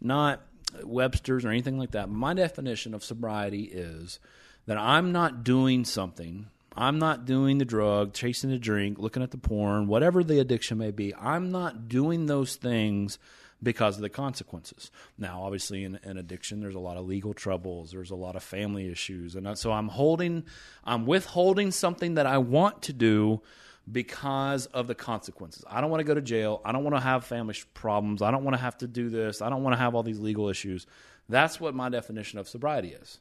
not 0.00 0.42
Webster's 0.82 1.44
or 1.44 1.48
anything 1.50 1.78
like 1.78 1.92
that. 1.92 2.08
My 2.08 2.34
definition 2.34 2.92
of 2.94 3.02
sobriety 3.04 3.62
is 3.64 4.18
that 4.66 4.76
I'm 4.76 5.12
not 5.12 5.42
doing 5.44 5.84
something. 5.84 6.46
I'm 6.78 6.98
not 6.98 7.24
doing 7.24 7.56
the 7.58 7.64
drug, 7.64 8.12
chasing 8.12 8.50
the 8.50 8.58
drink, 8.58 8.98
looking 8.98 9.22
at 9.22 9.30
the 9.30 9.38
porn, 9.38 9.86
whatever 9.86 10.22
the 10.22 10.38
addiction 10.40 10.76
may 10.76 10.90
be. 10.90 11.14
I'm 11.14 11.50
not 11.50 11.88
doing 11.88 12.26
those 12.26 12.56
things 12.56 13.18
because 13.62 13.96
of 13.96 14.02
the 14.02 14.08
consequences. 14.08 14.90
Now, 15.18 15.42
obviously, 15.42 15.84
in, 15.84 15.98
in 16.04 16.18
addiction, 16.18 16.60
there's 16.60 16.74
a 16.74 16.80
lot 16.80 16.96
of 16.96 17.06
legal 17.06 17.34
troubles. 17.34 17.90
There's 17.90 18.10
a 18.10 18.16
lot 18.16 18.36
of 18.36 18.42
family 18.42 18.90
issues, 18.90 19.34
and 19.34 19.58
so 19.58 19.72
I'm 19.72 19.88
holding, 19.88 20.44
I'm 20.84 21.06
withholding 21.06 21.70
something 21.70 22.14
that 22.14 22.26
I 22.26 22.38
want 22.38 22.82
to 22.82 22.92
do 22.92 23.42
because 23.90 24.66
of 24.66 24.88
the 24.88 24.94
consequences. 24.94 25.64
I 25.68 25.80
don't 25.80 25.90
want 25.90 26.00
to 26.00 26.04
go 26.04 26.14
to 26.14 26.20
jail. 26.20 26.60
I 26.64 26.72
don't 26.72 26.84
want 26.84 26.96
to 26.96 27.00
have 27.00 27.24
family 27.24 27.54
problems. 27.72 28.20
I 28.20 28.30
don't 28.30 28.44
want 28.44 28.56
to 28.56 28.62
have 28.62 28.76
to 28.78 28.86
do 28.86 29.08
this. 29.08 29.40
I 29.40 29.48
don't 29.48 29.62
want 29.62 29.74
to 29.74 29.78
have 29.78 29.94
all 29.94 30.02
these 30.02 30.18
legal 30.18 30.48
issues. 30.48 30.86
That's 31.28 31.60
what 31.60 31.74
my 31.74 31.88
definition 31.88 32.38
of 32.38 32.48
sobriety 32.48 32.88
is. 32.88 33.20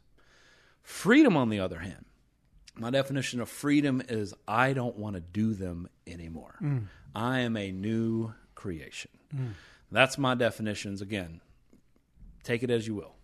Freedom, 0.84 1.38
on 1.38 1.50
the 1.50 1.60
other 1.60 1.80
hand, 1.80 2.06
my 2.76 2.90
definition 2.90 3.42
of 3.42 3.50
freedom 3.50 4.02
is 4.08 4.34
I 4.48 4.74
don't 4.74 4.98
want 4.98 5.16
to 5.16 5.22
do 5.22 5.54
them 5.54 5.88
anymore. 6.06 6.56
Mm. 6.62 6.88
I 7.16 7.40
am 7.40 7.58
a 7.58 7.72
new 7.72 8.34
creation. 8.54 9.12
Mm. 9.34 9.52
That's 9.92 10.18
my 10.18 10.36
definitions. 10.36 11.02
Again, 11.02 11.42
take 12.44 12.64
it 12.64 12.70
as 12.70 12.88
you 12.88 12.96
will. 12.96 13.16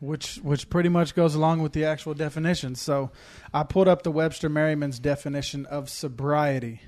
which 0.00 0.36
which 0.36 0.68
pretty 0.68 0.88
much 0.88 1.14
goes 1.14 1.34
along 1.34 1.62
with 1.62 1.72
the 1.72 1.84
actual 1.84 2.14
definition. 2.14 2.74
So, 2.74 3.10
I 3.54 3.62
pulled 3.62 3.88
up 3.88 4.02
the 4.02 4.10
Webster 4.10 4.48
Merriam's 4.48 4.98
definition 4.98 5.66
of 5.66 5.88
sobriety, 5.88 6.80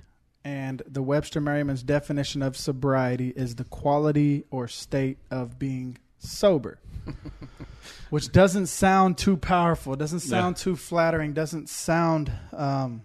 and 0.45 0.83
the 0.87 1.03
Webster 1.03 1.41
Merriam's 1.41 1.83
definition 1.83 2.43
of 2.43 2.57
sobriety 2.57 3.33
is 3.37 3.55
the 3.57 3.65
quality 3.65 4.45
or 4.51 4.69
state 4.69 5.19
of 5.31 5.59
being 5.59 5.99
sober. 6.19 6.79
which 8.11 8.31
doesn't 8.33 8.67
sound 8.67 9.19
too 9.19 9.37
powerful, 9.37 9.97
doesn't 9.97 10.21
sound 10.21 10.57
too 10.57 10.77
flattering, 10.77 11.33
doesn't 11.33 11.69
sound 11.69 12.31
um, 12.53 13.03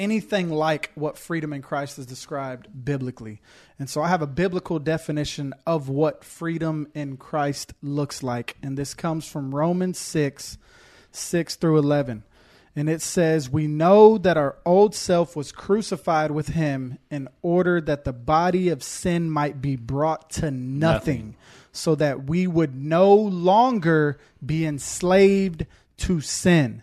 anything 0.00 0.50
like 0.50 0.90
what 0.94 1.16
freedom 1.18 1.52
in 1.52 1.62
Christ 1.62 1.98
is 1.98 2.06
described 2.06 2.66
biblically. 2.84 3.40
And 3.78 3.88
so 3.88 4.02
I 4.02 4.08
have 4.08 4.22
a 4.22 4.26
biblical 4.26 4.78
definition 4.80 5.52
of 5.66 5.88
what 5.88 6.24
freedom 6.24 6.88
in 6.94 7.18
Christ 7.18 7.74
looks 7.82 8.22
like. 8.22 8.56
And 8.62 8.76
this 8.76 8.94
comes 8.94 9.26
from 9.28 9.54
Romans 9.54 9.98
6 9.98 10.58
6 11.12 11.56
through 11.56 11.78
11. 11.78 12.24
And 12.76 12.88
it 12.88 13.02
says, 13.02 13.50
We 13.50 13.66
know 13.66 14.16
that 14.16 14.36
our 14.36 14.56
old 14.64 14.94
self 14.94 15.36
was 15.36 15.52
crucified 15.52 16.30
with 16.30 16.48
him 16.48 16.98
in 17.10 17.28
order 17.42 17.80
that 17.80 18.04
the 18.04 18.12
body 18.12 18.68
of 18.68 18.82
sin 18.82 19.28
might 19.30 19.60
be 19.60 19.76
brought 19.76 20.30
to 20.30 20.50
nothing, 20.50 20.80
Nothing. 20.80 21.36
so 21.72 21.94
that 21.96 22.24
we 22.24 22.46
would 22.46 22.74
no 22.76 23.14
longer 23.14 24.18
be 24.44 24.64
enslaved 24.64 25.66
to 25.98 26.20
sin. 26.20 26.82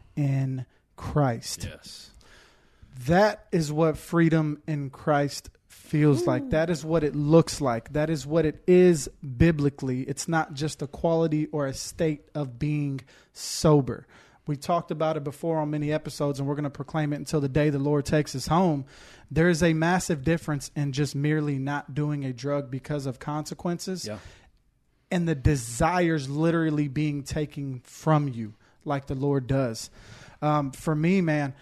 in 0.15 0.65
Christ. 0.95 1.67
Yes. 1.69 2.11
That 3.07 3.47
is 3.51 3.71
what 3.71 3.97
freedom 3.97 4.61
in 4.67 4.89
Christ 4.89 5.49
feels 5.67 6.27
like. 6.27 6.49
That 6.51 6.69
is 6.69 6.83
what 6.85 7.03
it 7.03 7.15
looks 7.15 7.61
like. 7.61 7.93
That 7.93 8.09
is 8.09 8.27
what 8.27 8.45
it 8.45 8.61
is 8.67 9.09
biblically. 9.37 10.01
It's 10.03 10.27
not 10.27 10.53
just 10.53 10.81
a 10.81 10.87
quality 10.87 11.47
or 11.47 11.65
a 11.65 11.73
state 11.73 12.29
of 12.35 12.59
being 12.59 13.01
sober. 13.33 14.05
We 14.47 14.55
talked 14.57 14.91
about 14.91 15.17
it 15.17 15.23
before 15.23 15.59
on 15.59 15.69
many 15.69 15.91
episodes, 15.93 16.39
and 16.39 16.47
we're 16.47 16.55
going 16.55 16.63
to 16.65 16.69
proclaim 16.69 17.13
it 17.13 17.17
until 17.17 17.39
the 17.41 17.49
day 17.49 17.69
the 17.69 17.79
Lord 17.79 18.05
takes 18.05 18.35
us 18.35 18.47
home. 18.47 18.85
There 19.29 19.47
is 19.49 19.63
a 19.63 19.73
massive 19.73 20.23
difference 20.23 20.71
in 20.75 20.91
just 20.91 21.15
merely 21.15 21.57
not 21.57 21.93
doing 21.95 22.25
a 22.25 22.33
drug 22.33 22.69
because 22.69 23.05
of 23.05 23.19
consequences 23.19 24.05
Yeah. 24.05 24.17
and 25.09 25.27
the 25.27 25.35
desires 25.35 26.29
literally 26.29 26.87
being 26.89 27.23
taken 27.23 27.81
from 27.85 28.27
you 28.27 28.55
like 28.85 29.07
the 29.07 29.15
Lord 29.15 29.47
does. 29.47 29.89
Um, 30.41 30.71
for 30.71 30.95
me, 30.95 31.21
man, 31.21 31.53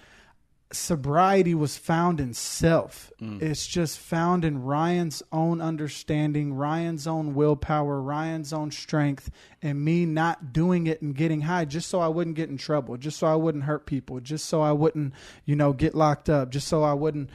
sobriety 0.71 1.55
was 1.55 1.77
found 1.77 2.19
in 2.19 2.33
self. 2.33 3.11
It's 3.41 3.65
just 3.65 3.97
found 3.97 4.45
in 4.45 4.63
Ryan's 4.63 5.23
own 5.31 5.61
understanding, 5.61 6.53
Ryan's 6.53 7.07
own 7.07 7.33
willpower, 7.33 7.99
Ryan's 7.99 8.53
own 8.53 8.71
strength, 8.71 9.31
and 9.61 9.83
me 9.83 10.05
not 10.05 10.53
doing 10.53 10.88
it 10.88 11.01
and 11.01 11.15
getting 11.15 11.41
high 11.41 11.65
just 11.65 11.89
so 11.89 11.99
I 11.99 12.07
wouldn't 12.07 12.35
get 12.35 12.49
in 12.49 12.57
trouble, 12.57 12.97
just 12.97 13.17
so 13.17 13.27
I 13.27 13.35
wouldn't 13.35 13.63
hurt 13.63 13.85
people, 13.85 14.19
just 14.19 14.45
so 14.45 14.61
I 14.61 14.71
wouldn't, 14.71 15.13
you 15.43 15.55
know, 15.55 15.73
get 15.73 15.95
locked 15.95 16.29
up, 16.29 16.51
just 16.51 16.67
so 16.67 16.83
I 16.83 16.93
wouldn't 16.93 17.29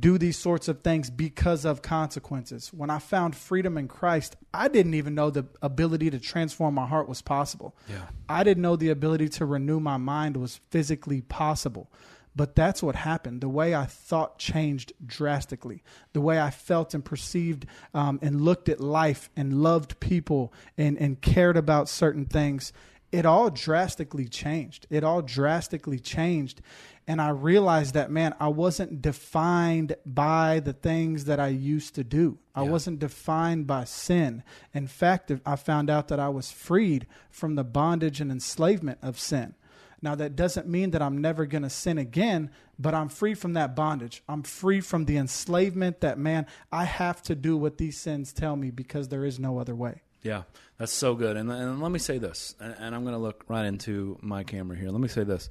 do 0.00 0.18
these 0.18 0.38
sorts 0.38 0.68
of 0.68 0.80
things 0.80 1.10
because 1.10 1.64
of 1.64 1.82
consequences. 1.82 2.72
When 2.72 2.90
I 2.90 2.98
found 2.98 3.36
freedom 3.36 3.76
in 3.76 3.88
Christ, 3.88 4.36
I 4.52 4.68
didn't 4.68 4.94
even 4.94 5.14
know 5.14 5.30
the 5.30 5.46
ability 5.62 6.10
to 6.10 6.18
transform 6.18 6.74
my 6.74 6.86
heart 6.86 7.08
was 7.08 7.22
possible. 7.22 7.76
Yeah. 7.88 8.06
I 8.28 8.44
didn't 8.44 8.62
know 8.62 8.76
the 8.76 8.90
ability 8.90 9.28
to 9.30 9.46
renew 9.46 9.80
my 9.80 9.96
mind 9.96 10.36
was 10.36 10.60
physically 10.70 11.20
possible. 11.20 11.90
But 12.36 12.56
that's 12.56 12.82
what 12.82 12.96
happened. 12.96 13.40
The 13.40 13.48
way 13.48 13.74
I 13.74 13.84
thought 13.84 14.38
changed 14.38 14.92
drastically. 15.06 15.84
The 16.14 16.20
way 16.20 16.40
I 16.40 16.50
felt 16.50 16.92
and 16.92 17.04
perceived 17.04 17.66
um, 17.92 18.18
and 18.22 18.40
looked 18.40 18.68
at 18.68 18.80
life 18.80 19.30
and 19.36 19.62
loved 19.62 20.00
people 20.00 20.52
and, 20.76 20.98
and 20.98 21.20
cared 21.20 21.56
about 21.56 21.88
certain 21.88 22.24
things, 22.24 22.72
it 23.14 23.26
all 23.26 23.50
drastically 23.50 24.26
changed. 24.26 24.86
It 24.90 25.04
all 25.04 25.22
drastically 25.22 26.00
changed. 26.00 26.60
And 27.06 27.20
I 27.20 27.28
realized 27.30 27.94
that, 27.94 28.10
man, 28.10 28.34
I 28.40 28.48
wasn't 28.48 29.02
defined 29.02 29.94
by 30.06 30.60
the 30.60 30.72
things 30.72 31.26
that 31.26 31.38
I 31.38 31.48
used 31.48 31.94
to 31.96 32.04
do. 32.04 32.38
I 32.54 32.62
wasn't 32.62 32.98
defined 32.98 33.66
by 33.66 33.84
sin. 33.84 34.42
In 34.72 34.86
fact, 34.86 35.30
I 35.44 35.56
found 35.56 35.90
out 35.90 36.08
that 36.08 36.18
I 36.18 36.28
was 36.30 36.50
freed 36.50 37.06
from 37.30 37.54
the 37.54 37.64
bondage 37.64 38.20
and 38.20 38.30
enslavement 38.30 38.98
of 39.02 39.18
sin. 39.18 39.54
Now, 40.00 40.14
that 40.16 40.36
doesn't 40.36 40.66
mean 40.66 40.90
that 40.90 41.00
I'm 41.00 41.18
never 41.20 41.46
going 41.46 41.62
to 41.62 41.70
sin 41.70 41.98
again, 41.98 42.50
but 42.78 42.94
I'm 42.94 43.08
free 43.08 43.34
from 43.34 43.54
that 43.54 43.74
bondage. 43.74 44.22
I'm 44.28 44.42
free 44.42 44.80
from 44.80 45.06
the 45.06 45.16
enslavement 45.16 46.00
that, 46.00 46.18
man, 46.18 46.46
I 46.70 46.84
have 46.84 47.22
to 47.22 47.34
do 47.34 47.56
what 47.56 47.78
these 47.78 47.98
sins 47.98 48.32
tell 48.32 48.56
me 48.56 48.70
because 48.70 49.08
there 49.08 49.24
is 49.24 49.38
no 49.38 49.58
other 49.58 49.74
way. 49.74 50.02
Yeah, 50.24 50.42
that's 50.78 50.92
so 50.92 51.14
good. 51.14 51.36
And, 51.36 51.52
and 51.52 51.80
let 51.82 51.92
me 51.92 51.98
say 51.98 52.18
this, 52.18 52.56
and, 52.58 52.74
and 52.78 52.94
I'm 52.94 53.02
going 53.02 53.14
to 53.14 53.20
look 53.20 53.44
right 53.46 53.66
into 53.66 54.18
my 54.22 54.42
camera 54.42 54.76
here. 54.76 54.88
Let 54.88 55.00
me 55.00 55.08
say 55.08 55.22
this. 55.22 55.48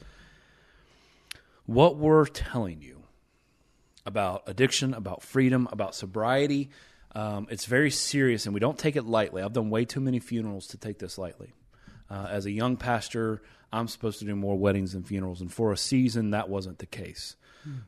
What 1.65 1.97
we're 1.97 2.25
telling 2.25 2.81
you 2.81 3.03
about 4.05 4.43
addiction, 4.47 4.93
about 4.93 5.21
freedom, 5.21 5.69
about 5.71 5.95
sobriety, 5.95 6.71
um, 7.15 7.47
it's 7.51 7.65
very 7.65 7.91
serious, 7.91 8.45
and 8.47 8.53
we 8.53 8.59
don't 8.59 8.77
take 8.77 8.95
it 8.95 9.05
lightly. 9.05 9.43
I've 9.43 9.53
done 9.53 9.69
way 9.69 9.85
too 9.85 10.01
many 10.01 10.19
funerals 10.19 10.67
to 10.67 10.77
take 10.77 10.97
this 10.97 11.17
lightly. 11.19 11.53
Uh, 12.09 12.27
as 12.29 12.47
a 12.47 12.51
young 12.51 12.75
pastor, 12.75 13.43
I'm 13.71 13.87
supposed 13.87 14.19
to 14.19 14.25
do 14.25 14.35
more 14.35 14.57
weddings 14.57 14.93
than 14.93 15.03
funerals, 15.03 15.39
and 15.39 15.53
for 15.53 15.71
a 15.71 15.77
season, 15.77 16.31
that 16.31 16.49
wasn't 16.49 16.79
the 16.79 16.85
case. 16.87 17.35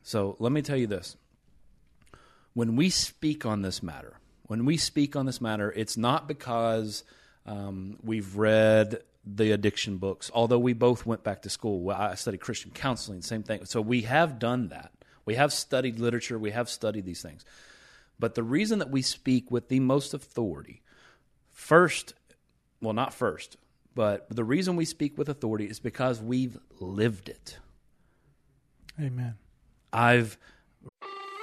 So 0.03 0.37
let 0.39 0.51
me 0.51 0.61
tell 0.61 0.77
you 0.77 0.87
this 0.87 1.17
when 2.53 2.75
we 2.77 2.89
speak 2.89 3.45
on 3.45 3.61
this 3.61 3.83
matter, 3.83 4.19
when 4.47 4.65
we 4.65 4.77
speak 4.77 5.15
on 5.15 5.25
this 5.25 5.41
matter, 5.41 5.71
it's 5.71 5.97
not 5.97 6.27
because 6.27 7.03
um, 7.45 7.97
we've 8.03 8.35
read 8.35 8.99
the 9.25 9.51
addiction 9.51 9.97
books, 9.97 10.29
although 10.33 10.59
we 10.59 10.73
both 10.73 11.05
went 11.05 11.23
back 11.23 11.41
to 11.43 11.49
school. 11.49 11.89
I 11.89 12.15
studied 12.15 12.41
Christian 12.41 12.71
counseling, 12.71 13.21
same 13.21 13.43
thing. 13.43 13.65
So 13.65 13.81
we 13.81 14.03
have 14.03 14.37
done 14.37 14.69
that. 14.69 14.91
We 15.25 15.35
have 15.35 15.51
studied 15.51 15.99
literature, 15.99 16.37
we 16.37 16.51
have 16.51 16.69
studied 16.69 17.05
these 17.05 17.21
things. 17.21 17.43
But 18.19 18.35
the 18.35 18.43
reason 18.43 18.79
that 18.79 18.91
we 18.91 19.01
speak 19.01 19.49
with 19.49 19.67
the 19.67 19.79
most 19.79 20.13
authority, 20.13 20.81
first, 21.51 22.13
well, 22.81 22.93
not 22.93 23.13
first, 23.13 23.57
but 23.95 24.27
the 24.29 24.43
reason 24.43 24.75
we 24.75 24.85
speak 24.85 25.17
with 25.17 25.27
authority 25.27 25.65
is 25.65 25.79
because 25.79 26.21
we've 26.21 26.57
lived 26.79 27.29
it. 27.29 27.57
Amen. 28.99 29.35
I've 29.91 30.37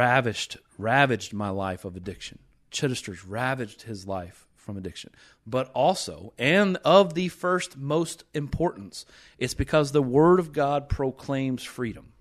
Ravished, 0.00 0.56
ravaged 0.78 1.34
my 1.34 1.50
life 1.50 1.84
of 1.84 1.94
addiction. 1.94 2.38
Chittister's 2.70 3.22
ravaged 3.22 3.82
his 3.82 4.06
life 4.06 4.46
from 4.56 4.78
addiction. 4.78 5.10
But 5.46 5.70
also, 5.74 6.32
and 6.38 6.78
of 6.78 7.12
the 7.12 7.28
first 7.28 7.76
most 7.76 8.24
importance, 8.32 9.04
it's 9.36 9.52
because 9.52 9.92
the 9.92 10.02
Word 10.02 10.40
of 10.40 10.54
God 10.54 10.88
proclaims 10.88 11.64
freedom. 11.64 12.14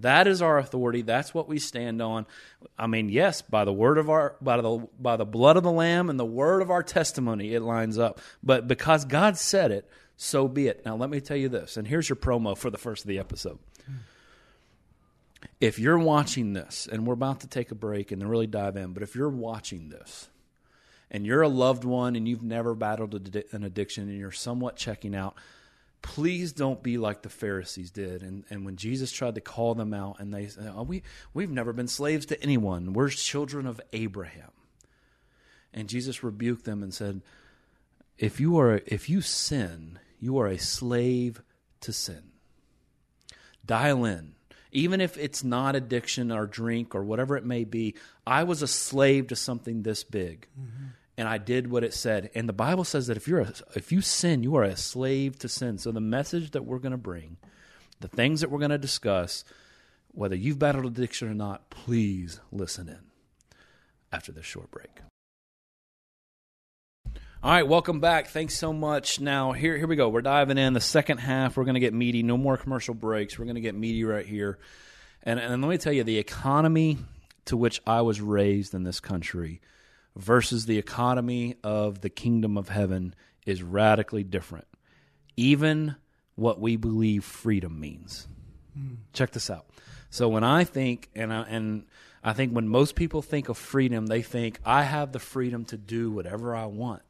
That 0.00 0.26
is 0.26 0.40
our 0.40 0.56
authority. 0.56 1.02
That's 1.02 1.34
what 1.34 1.48
we 1.48 1.58
stand 1.58 2.00
on. 2.00 2.24
I 2.78 2.86
mean, 2.86 3.10
yes, 3.10 3.42
by 3.42 3.66
the 3.66 3.72
word 3.72 3.98
of 3.98 4.08
our 4.08 4.36
by 4.40 4.56
the 4.56 4.88
by 4.98 5.16
the 5.16 5.26
blood 5.26 5.56
of 5.56 5.64
the 5.64 5.72
lamb 5.72 6.08
and 6.08 6.18
the 6.18 6.24
word 6.24 6.62
of 6.62 6.70
our 6.70 6.84
testimony, 6.84 7.52
it 7.52 7.62
lines 7.62 7.98
up. 7.98 8.20
But 8.40 8.68
because 8.68 9.04
God 9.04 9.36
said 9.36 9.72
it, 9.72 9.90
so 10.16 10.46
be 10.46 10.68
it. 10.68 10.86
Now 10.86 10.94
let 10.94 11.10
me 11.10 11.20
tell 11.20 11.36
you 11.36 11.48
this, 11.48 11.76
and 11.76 11.88
here's 11.88 12.08
your 12.08 12.14
promo 12.14 12.56
for 12.56 12.70
the 12.70 12.78
first 12.78 13.02
of 13.02 13.08
the 13.08 13.18
episode. 13.18 13.58
If 15.60 15.78
you're 15.78 15.98
watching 15.98 16.52
this, 16.52 16.88
and 16.90 17.06
we're 17.06 17.14
about 17.14 17.40
to 17.40 17.48
take 17.48 17.70
a 17.70 17.74
break 17.74 18.12
and 18.12 18.22
then 18.22 18.28
really 18.28 18.46
dive 18.46 18.76
in, 18.76 18.92
but 18.92 19.02
if 19.02 19.16
you're 19.16 19.28
watching 19.28 19.88
this 19.88 20.28
and 21.10 21.26
you're 21.26 21.42
a 21.42 21.48
loved 21.48 21.84
one 21.84 22.14
and 22.14 22.28
you've 22.28 22.42
never 22.42 22.74
battled 22.74 23.14
an 23.52 23.64
addiction 23.64 24.08
and 24.08 24.18
you're 24.18 24.30
somewhat 24.30 24.76
checking 24.76 25.16
out, 25.16 25.34
please 26.00 26.52
don't 26.52 26.80
be 26.80 26.96
like 26.96 27.22
the 27.22 27.28
Pharisees 27.28 27.90
did. 27.90 28.22
And, 28.22 28.44
and 28.50 28.64
when 28.64 28.76
Jesus 28.76 29.10
tried 29.10 29.34
to 29.34 29.40
call 29.40 29.74
them 29.74 29.92
out, 29.92 30.20
and 30.20 30.32
they 30.32 30.46
said, 30.46 30.72
oh, 30.76 30.84
we, 30.84 31.02
We've 31.34 31.50
never 31.50 31.72
been 31.72 31.88
slaves 31.88 32.26
to 32.26 32.40
anyone, 32.42 32.92
we're 32.92 33.08
children 33.08 33.66
of 33.66 33.80
Abraham. 33.92 34.52
And 35.74 35.88
Jesus 35.88 36.22
rebuked 36.22 36.64
them 36.64 36.82
and 36.82 36.94
said, 36.94 37.20
if 38.16 38.40
you, 38.40 38.58
are, 38.58 38.80
if 38.86 39.08
you 39.08 39.20
sin, 39.20 39.98
you 40.20 40.38
are 40.38 40.46
a 40.46 40.58
slave 40.58 41.42
to 41.80 41.92
sin. 41.92 42.32
Dial 43.64 44.04
in. 44.04 44.34
Even 44.72 45.00
if 45.00 45.16
it's 45.16 45.42
not 45.42 45.76
addiction 45.76 46.30
or 46.30 46.46
drink 46.46 46.94
or 46.94 47.02
whatever 47.02 47.36
it 47.36 47.44
may 47.44 47.64
be, 47.64 47.94
I 48.26 48.44
was 48.44 48.62
a 48.62 48.68
slave 48.68 49.28
to 49.28 49.36
something 49.36 49.82
this 49.82 50.04
big. 50.04 50.46
Mm-hmm 50.58 50.86
and 51.18 51.26
I 51.26 51.36
did 51.36 51.68
what 51.68 51.82
it 51.82 51.92
said. 51.92 52.30
And 52.36 52.48
the 52.48 52.52
Bible 52.54 52.84
says 52.84 53.08
that 53.08 53.16
if 53.16 53.26
you're 53.26 53.40
a, 53.40 53.52
if 53.74 53.90
you 53.90 54.00
sin, 54.00 54.44
you 54.44 54.54
are 54.54 54.62
a 54.62 54.76
slave 54.76 55.36
to 55.40 55.48
sin. 55.48 55.76
So 55.76 55.90
the 55.90 56.00
message 56.00 56.52
that 56.52 56.64
we're 56.64 56.78
going 56.78 56.92
to 56.92 56.96
bring, 56.96 57.38
the 57.98 58.06
things 58.06 58.40
that 58.40 58.52
we're 58.52 58.60
going 58.60 58.70
to 58.70 58.78
discuss, 58.78 59.42
whether 60.12 60.36
you've 60.36 60.60
battled 60.60 60.86
addiction 60.86 61.28
or 61.28 61.34
not, 61.34 61.70
please 61.70 62.38
listen 62.52 62.88
in 62.88 63.00
after 64.12 64.30
this 64.30 64.46
short 64.46 64.70
break. 64.70 65.00
All 67.40 67.52
right, 67.52 67.66
welcome 67.66 68.00
back. 68.00 68.28
Thanks 68.28 68.54
so 68.54 68.72
much. 68.72 69.20
Now, 69.20 69.52
here 69.52 69.76
here 69.76 69.86
we 69.86 69.96
go. 69.96 70.08
We're 70.08 70.22
diving 70.22 70.58
in 70.58 70.72
the 70.72 70.80
second 70.80 71.18
half. 71.18 71.56
We're 71.56 71.64
going 71.64 71.74
to 71.74 71.80
get 71.80 71.94
meaty. 71.94 72.22
No 72.22 72.36
more 72.36 72.56
commercial 72.56 72.94
breaks. 72.94 73.38
We're 73.38 73.44
going 73.44 73.54
to 73.54 73.60
get 73.60 73.74
meaty 73.74 74.04
right 74.04 74.26
here. 74.26 74.58
And 75.22 75.38
and 75.38 75.62
let 75.62 75.68
me 75.68 75.78
tell 75.78 75.92
you, 75.92 76.04
the 76.04 76.18
economy 76.18 76.98
to 77.46 77.56
which 77.56 77.80
I 77.86 78.02
was 78.02 78.20
raised 78.20 78.74
in 78.74 78.82
this 78.82 79.00
country– 79.00 79.60
versus 80.18 80.66
the 80.66 80.76
economy 80.76 81.56
of 81.62 82.00
the 82.00 82.10
kingdom 82.10 82.58
of 82.58 82.68
heaven 82.68 83.14
is 83.46 83.62
radically 83.62 84.24
different. 84.24 84.66
Even 85.36 85.96
what 86.34 86.60
we 86.60 86.76
believe 86.76 87.24
freedom 87.24 87.80
means. 87.80 88.26
Mm. 88.78 88.96
Check 89.12 89.30
this 89.30 89.48
out. 89.48 89.66
So 90.10 90.28
when 90.28 90.44
I 90.44 90.64
think, 90.64 91.08
and 91.14 91.32
I, 91.32 91.42
and 91.42 91.86
I 92.22 92.32
think 92.32 92.52
when 92.52 92.68
most 92.68 92.96
people 92.96 93.22
think 93.22 93.48
of 93.48 93.56
freedom, 93.56 94.06
they 94.06 94.22
think 94.22 94.58
I 94.64 94.82
have 94.82 95.12
the 95.12 95.18
freedom 95.18 95.64
to 95.66 95.76
do 95.76 96.10
whatever 96.10 96.54
I 96.54 96.66
want. 96.66 97.02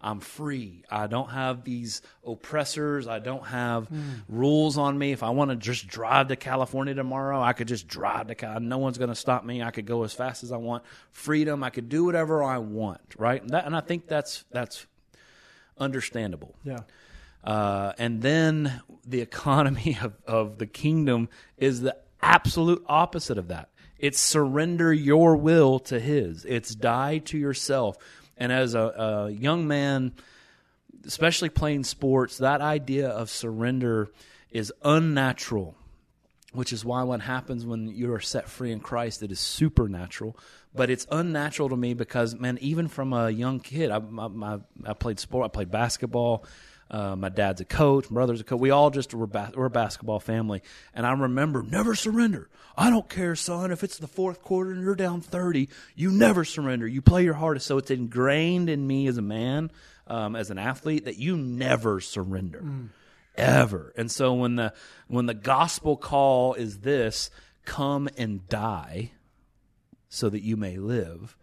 I'm 0.00 0.20
free. 0.20 0.84
I 0.90 1.06
don't 1.06 1.30
have 1.30 1.64
these 1.64 2.02
oppressors. 2.24 3.08
I 3.08 3.18
don't 3.18 3.46
have 3.46 3.88
mm. 3.88 4.20
rules 4.28 4.78
on 4.78 4.98
me. 4.98 5.12
If 5.12 5.22
I 5.22 5.30
want 5.30 5.50
to 5.50 5.56
just 5.56 5.88
drive 5.88 6.28
to 6.28 6.36
California 6.36 6.94
tomorrow, 6.94 7.40
I 7.40 7.54
could 7.54 7.68
just 7.68 7.88
drive 7.88 8.28
to 8.28 8.34
California. 8.34 8.68
No 8.68 8.78
one's 8.78 8.98
going 8.98 9.08
to 9.08 9.16
stop 9.16 9.44
me. 9.44 9.62
I 9.62 9.70
could 9.70 9.86
go 9.86 10.04
as 10.04 10.12
fast 10.12 10.44
as 10.44 10.52
I 10.52 10.58
want. 10.58 10.84
Freedom. 11.10 11.64
I 11.64 11.70
could 11.70 11.88
do 11.88 12.04
whatever 12.04 12.42
I 12.42 12.58
want. 12.58 13.00
Right. 13.18 13.40
And, 13.40 13.50
that, 13.50 13.66
and 13.66 13.74
I 13.74 13.80
think 13.80 14.06
that's 14.06 14.44
that's 14.50 14.86
understandable. 15.78 16.54
Yeah. 16.62 16.80
Uh, 17.42 17.92
and 17.98 18.22
then 18.22 18.80
the 19.06 19.20
economy 19.20 19.96
of, 20.02 20.14
of 20.26 20.58
the 20.58 20.66
kingdom 20.66 21.28
is 21.56 21.80
the 21.80 21.96
absolute 22.20 22.84
opposite 22.86 23.38
of 23.38 23.48
that. 23.48 23.70
It's 23.98 24.18
surrender 24.18 24.92
your 24.92 25.36
will 25.36 25.78
to 25.80 25.98
His. 25.98 26.44
It's 26.44 26.74
die 26.74 27.18
to 27.18 27.38
yourself. 27.38 27.96
And 28.36 28.52
as 28.52 28.74
a, 28.74 28.80
a 28.80 29.30
young 29.30 29.66
man, 29.66 30.12
especially 31.04 31.48
playing 31.48 31.84
sports, 31.84 32.38
that 32.38 32.60
idea 32.60 33.08
of 33.08 33.30
surrender 33.30 34.10
is 34.50 34.72
unnatural 34.82 35.76
which 36.56 36.72
is 36.72 36.84
why 36.84 37.02
what 37.02 37.20
happens 37.20 37.66
when 37.66 37.88
you 37.88 38.12
are 38.12 38.20
set 38.20 38.48
free 38.48 38.72
in 38.72 38.80
Christ, 38.80 39.22
it 39.22 39.30
is 39.30 39.38
supernatural. 39.38 40.36
But 40.74 40.90
it's 40.90 41.06
unnatural 41.10 41.68
to 41.68 41.76
me 41.76 41.94
because, 41.94 42.34
man, 42.34 42.58
even 42.60 42.88
from 42.88 43.12
a 43.12 43.30
young 43.30 43.60
kid, 43.60 43.90
I, 43.90 43.98
I, 43.98 44.58
I 44.84 44.92
played 44.94 45.20
sport, 45.20 45.44
I 45.44 45.48
played 45.48 45.70
basketball. 45.70 46.44
Uh, 46.90 47.16
my 47.16 47.28
dad's 47.28 47.60
a 47.60 47.64
coach, 47.64 48.10
my 48.10 48.14
brother's 48.14 48.40
a 48.40 48.44
coach. 48.44 48.60
We 48.60 48.70
all 48.70 48.90
just 48.90 49.12
were, 49.12 49.26
ba- 49.26 49.52
we're 49.56 49.66
a 49.66 49.70
basketball 49.70 50.20
family. 50.20 50.62
And 50.94 51.04
I 51.06 51.12
remember 51.12 51.62
never 51.62 51.94
surrender. 51.94 52.48
I 52.76 52.90
don't 52.90 53.08
care, 53.08 53.34
son. 53.34 53.72
If 53.72 53.82
it's 53.82 53.98
the 53.98 54.06
fourth 54.06 54.42
quarter 54.42 54.70
and 54.70 54.82
you're 54.82 54.94
down 54.94 55.20
30, 55.20 55.68
you 55.94 56.10
never 56.10 56.44
surrender. 56.44 56.86
You 56.86 57.02
play 57.02 57.24
your 57.24 57.34
hardest. 57.34 57.66
So 57.66 57.78
it's 57.78 57.90
ingrained 57.90 58.68
in 58.68 58.86
me 58.86 59.06
as 59.08 59.18
a 59.18 59.22
man, 59.22 59.70
um, 60.06 60.36
as 60.36 60.50
an 60.50 60.58
athlete, 60.58 61.06
that 61.06 61.16
you 61.16 61.36
never 61.36 62.00
surrender. 62.00 62.60
Mm. 62.62 62.88
Ever. 63.36 63.92
And 63.96 64.10
so 64.10 64.32
when 64.32 64.56
the 64.56 64.72
when 65.08 65.26
the 65.26 65.34
gospel 65.34 65.96
call 65.96 66.54
is 66.54 66.78
this, 66.78 67.30
come 67.66 68.08
and 68.16 68.48
die 68.48 69.10
so 70.08 70.30
that 70.30 70.40
you 70.40 70.56
may 70.56 70.78
live, 70.78 71.36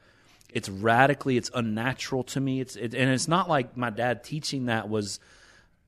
it's 0.54 0.70
radically 0.70 1.36
it's 1.36 1.52
unnatural 1.54 2.24
to 2.24 2.40
me. 2.40 2.62
It's 2.62 2.76
it, 2.76 2.94
and 2.94 3.10
it's 3.10 3.28
not 3.28 3.50
like 3.50 3.76
my 3.76 3.90
dad 3.90 4.24
teaching 4.24 4.68
that 4.68 4.88
was 4.88 5.20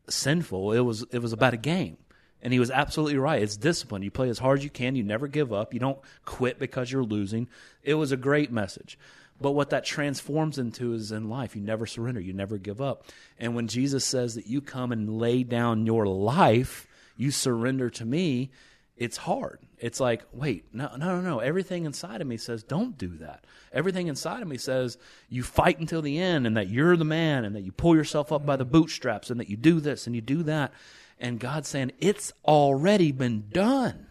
sinful. 0.09 0.73
It 0.73 0.79
was 0.79 1.05
it 1.11 1.19
was 1.19 1.33
about 1.33 1.53
a 1.53 1.57
game. 1.57 1.97
And 2.41 2.53
he 2.53 2.59
was 2.59 2.69
absolutely 2.69 3.17
right. 3.17 3.41
It's 3.41 3.57
discipline. 3.57 4.03
You 4.03 4.11
play 4.11 4.29
as 4.29 4.37
hard 4.37 4.59
as 4.59 4.63
you 4.63 4.69
can. 4.69 4.95
You 4.95 5.03
never 5.03 5.27
give 5.27 5.51
up. 5.51 5.73
You 5.73 5.79
don't 5.79 5.97
quit 6.25 6.59
because 6.59 6.91
you're 6.91 7.03
losing. 7.03 7.47
It 7.81 7.95
was 7.95 8.11
a 8.11 8.17
great 8.17 8.51
message. 8.51 8.99
But 9.41 9.51
what 9.51 9.71
that 9.71 9.83
transforms 9.83 10.57
into 10.57 10.93
is 10.93 11.11
in 11.11 11.29
life, 11.29 11.55
you 11.55 11.61
never 11.61 11.85
surrender, 11.85 12.21
you 12.21 12.33
never 12.33 12.57
give 12.57 12.81
up. 12.81 13.05
And 13.39 13.55
when 13.55 13.67
Jesus 13.67 14.05
says 14.05 14.35
that 14.35 14.47
you 14.47 14.61
come 14.61 14.91
and 14.91 15.19
lay 15.19 15.43
down 15.43 15.85
your 15.85 16.07
life, 16.07 16.87
you 17.17 17.31
surrender 17.31 17.89
to 17.91 18.05
me, 18.05 18.51
it's 18.97 19.17
hard. 19.17 19.59
It's 19.77 19.99
like, 19.99 20.23
wait, 20.31 20.65
no, 20.73 20.89
no, 20.95 21.19
no, 21.19 21.21
no. 21.21 21.39
Everything 21.39 21.85
inside 21.85 22.21
of 22.21 22.27
me 22.27 22.37
says, 22.37 22.63
don't 22.63 22.97
do 22.97 23.17
that. 23.17 23.43
Everything 23.73 24.07
inside 24.07 24.41
of 24.41 24.47
me 24.47 24.57
says, 24.57 24.97
you 25.29 25.43
fight 25.43 25.79
until 25.79 26.01
the 26.01 26.17
end 26.17 26.47
and 26.47 26.55
that 26.55 26.69
you're 26.69 26.95
the 26.95 27.03
man 27.03 27.43
and 27.43 27.55
that 27.55 27.61
you 27.61 27.71
pull 27.73 27.95
yourself 27.95 28.31
up 28.31 28.45
by 28.45 28.55
the 28.55 28.65
bootstraps 28.65 29.29
and 29.29 29.39
that 29.39 29.49
you 29.49 29.57
do 29.57 29.81
this 29.81 30.07
and 30.07 30.15
you 30.15 30.21
do 30.21 30.43
that. 30.43 30.71
And 31.19 31.39
God's 31.39 31.67
saying, 31.67 31.91
it's 31.99 32.31
already 32.45 33.11
been 33.11 33.49
done, 33.51 34.07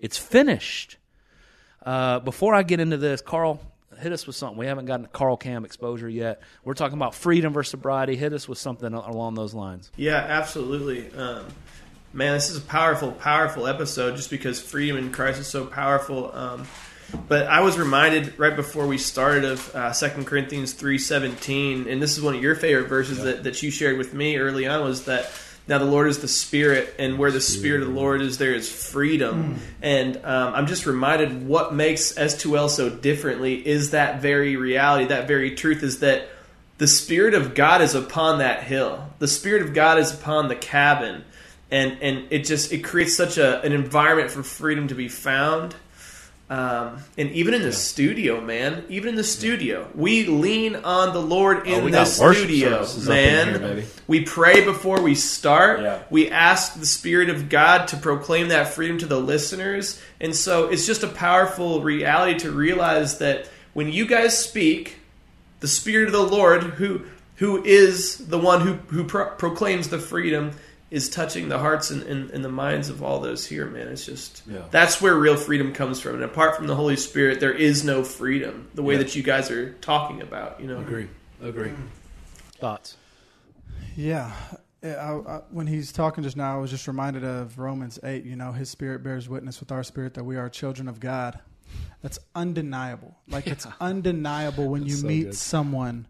it's 0.00 0.18
finished. 0.18 0.96
Uh, 1.84 2.18
before 2.20 2.54
I 2.54 2.62
get 2.62 2.78
into 2.78 2.98
this, 2.98 3.22
Carl, 3.22 3.58
hit 4.00 4.12
us 4.12 4.26
with 4.26 4.36
something. 4.36 4.58
We 4.58 4.66
haven't 4.66 4.86
gotten 4.86 5.06
Carl 5.06 5.36
Cam 5.36 5.64
exposure 5.64 6.08
yet. 6.08 6.42
We're 6.64 6.74
talking 6.74 6.98
about 6.98 7.14
freedom 7.14 7.52
versus 7.52 7.70
sobriety. 7.70 8.16
Hit 8.16 8.32
us 8.32 8.48
with 8.48 8.58
something 8.58 8.92
along 8.92 9.34
those 9.34 9.54
lines. 9.54 9.90
Yeah, 9.96 10.16
absolutely. 10.16 11.10
Um, 11.14 11.46
man, 12.12 12.34
this 12.34 12.50
is 12.50 12.56
a 12.56 12.62
powerful, 12.62 13.12
powerful 13.12 13.66
episode 13.66 14.16
just 14.16 14.30
because 14.30 14.60
freedom 14.60 14.96
in 14.96 15.12
Christ 15.12 15.40
is 15.40 15.46
so 15.46 15.64
powerful. 15.64 16.34
Um, 16.34 16.66
but 17.28 17.46
I 17.46 17.60
was 17.60 17.78
reminded 17.78 18.38
right 18.38 18.54
before 18.54 18.86
we 18.86 18.98
started 18.98 19.44
of 19.44 19.74
uh, 19.74 19.92
2 19.92 20.24
Corinthians 20.24 20.74
3.17, 20.74 21.90
and 21.90 22.00
this 22.00 22.16
is 22.16 22.22
one 22.22 22.36
of 22.36 22.42
your 22.42 22.54
favorite 22.54 22.88
verses 22.88 23.18
yeah. 23.18 23.24
that, 23.24 23.44
that 23.44 23.62
you 23.62 23.70
shared 23.70 23.98
with 23.98 24.14
me 24.14 24.36
early 24.36 24.66
on, 24.66 24.82
was 24.82 25.04
that 25.04 25.30
now 25.66 25.78
the 25.78 25.84
Lord 25.84 26.08
is 26.08 26.18
the 26.18 26.28
Spirit, 26.28 26.94
and 26.98 27.18
where 27.18 27.30
the 27.30 27.40
Spirit 27.40 27.82
of 27.82 27.88
the 27.88 27.94
Lord 27.94 28.22
is, 28.22 28.38
there 28.38 28.54
is 28.54 28.70
freedom. 28.70 29.54
Mm. 29.54 29.58
And 29.82 30.16
um, 30.24 30.54
I'm 30.54 30.66
just 30.66 30.86
reminded 30.86 31.46
what 31.46 31.74
makes 31.74 32.12
S2L 32.14 32.68
so 32.70 32.90
differently 32.90 33.66
is 33.66 33.90
that 33.90 34.20
very 34.20 34.56
reality, 34.56 35.06
that 35.06 35.28
very 35.28 35.54
truth 35.54 35.82
is 35.82 36.00
that 36.00 36.28
the 36.78 36.88
Spirit 36.88 37.34
of 37.34 37.54
God 37.54 37.82
is 37.82 37.94
upon 37.94 38.38
that 38.38 38.62
hill. 38.64 39.06
The 39.18 39.28
Spirit 39.28 39.62
of 39.62 39.74
God 39.74 39.98
is 39.98 40.14
upon 40.14 40.48
the 40.48 40.56
cabin, 40.56 41.24
and 41.70 41.98
and 42.02 42.26
it 42.30 42.44
just 42.44 42.72
it 42.72 42.84
creates 42.84 43.16
such 43.16 43.38
a 43.38 43.60
an 43.62 43.72
environment 43.72 44.30
for 44.30 44.42
freedom 44.42 44.88
to 44.88 44.94
be 44.94 45.08
found. 45.08 45.74
Um, 46.48 46.98
and 47.16 47.30
even 47.30 47.54
in 47.54 47.62
the 47.62 47.72
studio, 47.72 48.40
man, 48.40 48.84
even 48.88 49.10
in 49.10 49.14
the 49.14 49.22
studio, 49.22 49.88
we 49.94 50.26
lean 50.26 50.74
on 50.74 51.12
the 51.12 51.22
Lord 51.22 51.64
in 51.68 51.84
Oh, 51.84 51.88
the 51.88 52.04
studio, 52.04 52.70
services 52.70 53.08
up 53.08 53.14
in 53.16 53.60
man. 53.62 53.76
here. 53.76 53.84
We 54.08 54.24
pray 54.24 54.64
before 54.64 55.00
we 55.00 55.14
start. 55.14 55.80
Yeah. 55.80 56.02
We 56.10 56.28
ask 56.28 56.74
the 56.74 56.86
Spirit 56.86 57.30
of 57.30 57.48
God 57.48 57.86
to 57.88 57.96
proclaim 57.96 58.48
that 58.48 58.66
freedom 58.74 58.98
to 58.98 59.06
the 59.06 59.20
listeners. 59.20 60.00
And 60.20 60.34
so 60.34 60.66
it's 60.66 60.88
just 60.88 61.04
a 61.04 61.08
powerful 61.08 61.82
reality 61.82 62.40
to 62.40 62.50
realize 62.50 63.18
that 63.18 63.48
when 63.72 63.86
you 63.92 64.04
guys 64.04 64.36
speak, 64.36 64.96
the 65.60 65.68
Spirit 65.68 66.06
of 66.08 66.12
the 66.14 66.36
Lord, 66.36 66.64
who 66.64 67.02
who 67.36 67.62
is 67.62 68.16
the 68.26 68.38
one 68.38 68.62
who 68.62 68.72
who 68.88 69.04
pro- 69.04 69.30
proclaims 69.36 69.88
the 69.88 70.00
freedom, 70.00 70.50
is 70.90 71.08
touching 71.08 71.48
the 71.48 71.58
hearts 71.58 71.90
and, 71.90 72.02
and, 72.02 72.30
and 72.30 72.44
the 72.44 72.48
minds 72.48 72.88
of 72.88 73.02
all 73.02 73.20
those 73.20 73.46
here. 73.46 73.66
Man, 73.66 73.86
it's 73.88 74.04
just 74.04 74.42
Yeah. 74.50 74.62
that's 74.70 75.00
where 75.00 75.14
real 75.14 75.36
freedom 75.36 75.72
comes 75.72 76.00
from. 76.00 76.14
And 76.16 76.24
apart 76.24 76.56
from 76.56 76.66
the 76.66 76.74
Holy 76.74 76.96
Spirit, 76.96 77.38
there 77.40 77.52
is 77.52 77.84
no 77.84 78.02
freedom. 78.02 78.68
The 78.74 78.82
way 78.82 78.94
Yeah. 78.94 78.98
that 79.04 79.14
you 79.14 79.22
guys 79.22 79.50
are 79.50 79.72
talking 79.74 80.20
about, 80.20 80.60
you 80.60 80.66
know. 80.66 80.78
Agree. 80.80 81.08
Agree. 81.42 81.72
Thoughts? 82.58 82.96
Yeah. 83.96 84.32
I, 84.82 84.88
I, 84.88 85.40
when 85.50 85.66
he's 85.66 85.92
talking 85.92 86.24
just 86.24 86.36
now, 86.36 86.56
I 86.56 86.58
was 86.58 86.70
just 86.70 86.88
reminded 86.88 87.22
of 87.24 87.58
Romans 87.58 87.98
8. 88.02 88.24
You 88.24 88.34
know, 88.36 88.52
his 88.52 88.68
spirit 88.70 89.02
bears 89.02 89.28
witness 89.28 89.60
with 89.60 89.70
our 89.72 89.82
spirit 89.82 90.14
that 90.14 90.24
we 90.24 90.36
are 90.36 90.48
children 90.48 90.88
of 90.88 91.00
God. 91.00 91.38
That's 92.02 92.18
undeniable. 92.34 93.14
Like, 93.28 93.46
it's 93.46 93.66
undeniable 93.80 94.68
when 94.68 94.84
you 94.86 94.96
so 94.96 95.06
meet 95.06 95.22
good. 95.24 95.34
someone 95.36 96.06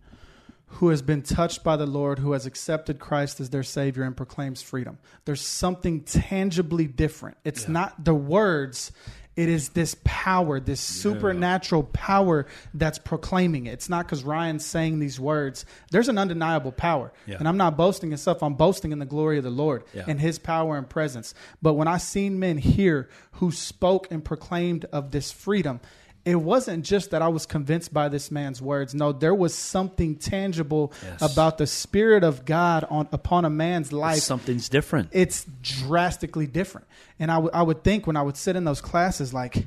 who 0.74 0.88
has 0.88 1.02
been 1.02 1.22
touched 1.22 1.64
by 1.64 1.76
the 1.76 1.86
Lord, 1.86 2.18
who 2.20 2.32
has 2.32 2.46
accepted 2.46 2.98
Christ 2.98 3.40
as 3.40 3.50
their 3.50 3.62
Savior 3.62 4.04
and 4.04 4.16
proclaims 4.16 4.62
freedom. 4.62 4.98
There's 5.24 5.40
something 5.40 6.02
tangibly 6.02 6.86
different. 6.86 7.36
It's 7.44 7.68
not 7.68 8.04
the 8.04 8.14
words, 8.14 8.92
it 9.36 9.48
is 9.48 9.70
this 9.70 9.96
power, 10.04 10.60
this 10.60 10.80
supernatural 10.80 11.84
power 11.84 12.46
that's 12.72 12.98
proclaiming 12.98 13.66
it. 13.66 13.72
It's 13.72 13.88
not 13.88 14.06
because 14.06 14.22
Ryan's 14.22 14.64
saying 14.64 14.98
these 15.00 15.18
words. 15.18 15.64
There's 15.90 16.08
an 16.08 16.18
undeniable 16.18 16.72
power. 16.72 17.12
Yeah. 17.26 17.36
And 17.38 17.48
I'm 17.48 17.56
not 17.56 17.76
boasting 17.76 18.12
in 18.12 18.18
stuff, 18.18 18.42
I'm 18.42 18.54
boasting 18.54 18.92
in 18.92 18.98
the 18.98 19.06
glory 19.06 19.38
of 19.38 19.44
the 19.44 19.50
Lord 19.50 19.84
Yeah. 19.92 20.04
and 20.06 20.20
His 20.20 20.38
power 20.38 20.76
and 20.76 20.88
presence. 20.88 21.34
But 21.60 21.74
when 21.74 21.88
I 21.88 21.98
seen 21.98 22.38
men 22.38 22.58
here 22.58 23.08
who 23.32 23.50
spoke 23.50 24.08
and 24.10 24.24
proclaimed 24.24 24.84
of 24.92 25.10
this 25.10 25.32
freedom, 25.32 25.80
it 26.24 26.36
wasn't 26.36 26.84
just 26.84 27.10
that 27.12 27.22
I 27.22 27.28
was 27.28 27.46
convinced 27.46 27.94
by 27.94 28.08
this 28.08 28.30
man's 28.30 28.60
words. 28.60 28.94
No, 28.94 29.10
there 29.12 29.34
was 29.34 29.54
something 29.54 30.16
tangible 30.16 30.92
Yes. 31.02 31.32
about 31.32 31.56
the 31.58 31.66
Spirit 31.66 32.24
of 32.24 32.44
God 32.44 32.84
on 32.90 33.08
upon 33.12 33.44
a 33.44 33.50
man's 33.50 33.92
life 33.92 34.22
Something's 34.22 34.68
different. 34.68 35.08
it's 35.12 35.46
drastically 35.62 36.46
different. 36.46 36.86
And 37.18 37.30
I 37.30 37.38
I 37.38 37.62
would 37.62 37.82
think 37.84 38.06
when 38.06 38.16
I 38.16 38.22
would 38.22 38.36
sit 38.36 38.54
in 38.56 38.64
those 38.64 38.80
classes, 38.82 39.32
like, 39.32 39.66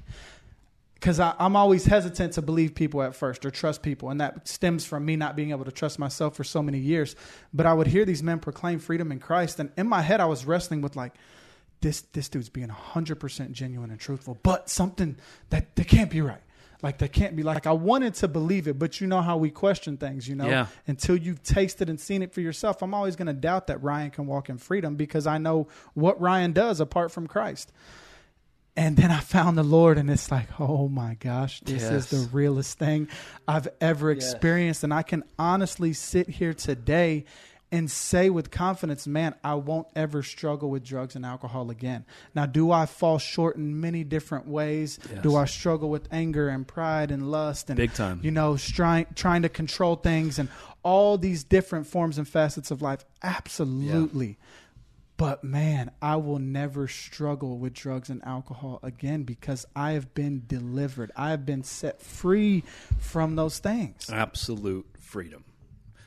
because 0.95 1.19
I'm 1.19 1.55
always 1.57 1.83
hesitant 1.85 2.33
to 2.33 2.41
believe 2.41 2.75
people 2.75 3.01
at 3.03 3.13
first 3.13 3.45
or 3.45 3.51
trust 3.51 3.81
people. 3.81 4.09
And 4.09 4.21
that 4.21 4.47
stems 4.47 4.85
from 4.85 5.03
me 5.05 5.17
not 5.17 5.35
being 5.35 5.49
able 5.51 5.65
to 5.65 5.71
trust 5.71 5.99
myself 5.99 6.33
for 6.35 6.45
so 6.45 6.63
many 6.63 6.77
years. 6.79 7.15
But 7.53 7.65
I 7.65 7.73
would 7.73 7.87
hear 7.87 8.05
these 8.05 8.23
men 8.23 8.39
proclaim 8.39 8.79
freedom 8.79 9.11
in 9.11 9.19
Christ. 9.19 9.59
And 9.59 9.69
in 9.75 9.85
my 9.89 10.01
head, 10.01 10.21
I 10.21 10.25
was 10.27 10.45
wrestling 10.45 10.81
with, 10.81 10.95
like, 10.95 11.13
this, 11.83 12.01
this 12.13 12.29
dude's 12.29 12.49
being 12.49 12.69
100% 12.69 13.51
genuine 13.51 13.91
and 13.91 13.99
truthful, 13.99 14.37
but 14.41 14.69
something 14.69 15.17
that, 15.49 15.75
that 15.75 15.87
can't 15.87 16.09
be 16.09 16.21
right. 16.21 16.41
Like, 16.81 16.97
that 16.99 17.13
can't 17.13 17.35
be 17.35 17.43
like, 17.43 17.67
I 17.67 17.71
wanted 17.71 18.13
to 18.15 18.27
believe 18.27 18.67
it, 18.67 18.79
but 18.79 18.99
you 18.99 19.07
know 19.07 19.21
how 19.21 19.37
we 19.37 19.49
question 19.49 19.97
things, 19.97 20.27
you 20.27 20.35
know? 20.35 20.47
Yeah. 20.47 20.67
until 20.87 21.15
you've 21.15 21.43
tasted 21.43 21.89
and 21.89 21.99
seen 21.99 22.21
it 22.21 22.33
for 22.33 22.41
yourself, 22.41 22.81
I'm 22.81 22.93
always 22.93 23.15
going 23.15 23.27
to 23.27 23.33
doubt 23.33 23.67
that 23.67 23.83
Ryan 23.83 24.11
can 24.11 24.27
walk 24.27 24.49
in 24.49 24.57
freedom 24.57 24.95
because 24.95 25.27
I 25.27 25.37
know 25.37 25.67
what 25.93 26.19
Ryan 26.19 26.51
does 26.53 26.79
apart 26.79 27.11
from 27.11 27.27
Christ. 27.27 27.71
And 28.75 28.97
then 28.97 29.11
I 29.11 29.19
found 29.19 29.57
the 29.57 29.63
Lord, 29.63 29.97
and 29.97 30.09
it's 30.09 30.31
like, 30.31 30.59
oh 30.59 30.87
my 30.87 31.15
gosh, 31.15 31.59
this 31.61 31.83
is 31.83 32.09
the 32.09 32.27
realest 32.35 32.79
thing 32.79 33.07
I've 33.47 33.67
ever 33.79 34.09
experienced. 34.09 34.83
And 34.83 34.93
I 34.93 35.03
can 35.03 35.23
honestly 35.37 35.93
sit 35.93 36.27
here 36.27 36.53
today 36.53 37.25
and 37.73 37.89
say 37.89 38.29
with 38.29 38.51
confidence, 38.51 39.07
man, 39.07 39.33
I 39.43 39.55
won't 39.55 39.87
ever 39.95 40.21
struggle 40.21 40.69
with 40.69 40.83
drugs 40.83 41.15
and 41.15 41.25
alcohol 41.25 41.71
again. 41.71 42.05
Now, 42.35 42.45
do 42.45 42.71
I 42.71 42.85
fall 42.85 43.17
short 43.17 43.55
in 43.55 43.81
many 43.81 44.03
different 44.03 44.47
ways? 44.47 44.99
Do 45.23 45.35
I 45.35 45.45
struggle 45.45 45.89
with 45.89 46.07
anger 46.11 46.49
and 46.49 46.67
pride 46.67 47.09
and 47.09 47.31
lust 47.31 47.71
and 47.71 47.77
Big 47.77 47.93
time. 47.95 48.19
You 48.21 48.29
know, 48.29 48.57
trying 48.57 49.07
trying 49.15 49.41
to 49.41 49.49
control 49.49 49.95
things 49.95 50.37
and 50.37 50.49
all 50.83 51.17
these 51.17 51.43
different 51.43 51.87
forms 51.87 52.19
and 52.19 52.27
facets 52.27 52.69
of 52.69 52.83
life? 52.83 53.03
Absolutely. 53.23 54.37
But 55.17 55.43
man, 55.43 55.89
I 55.99 56.17
will 56.17 56.39
never 56.39 56.87
struggle 56.87 57.57
with 57.57 57.73
drugs 57.73 58.11
and 58.11 58.23
alcohol 58.23 58.79
again 58.83 59.23
because 59.23 59.65
I 59.75 59.93
have 59.93 60.13
been 60.13 60.43
delivered. 60.45 61.11
I 61.15 61.31
have 61.31 61.43
been 61.43 61.63
set 61.63 62.03
free 62.03 62.63
from 62.99 63.35
those 63.35 63.57
things. 63.57 64.11
absolute 64.11 64.85
freedom. 64.99 65.43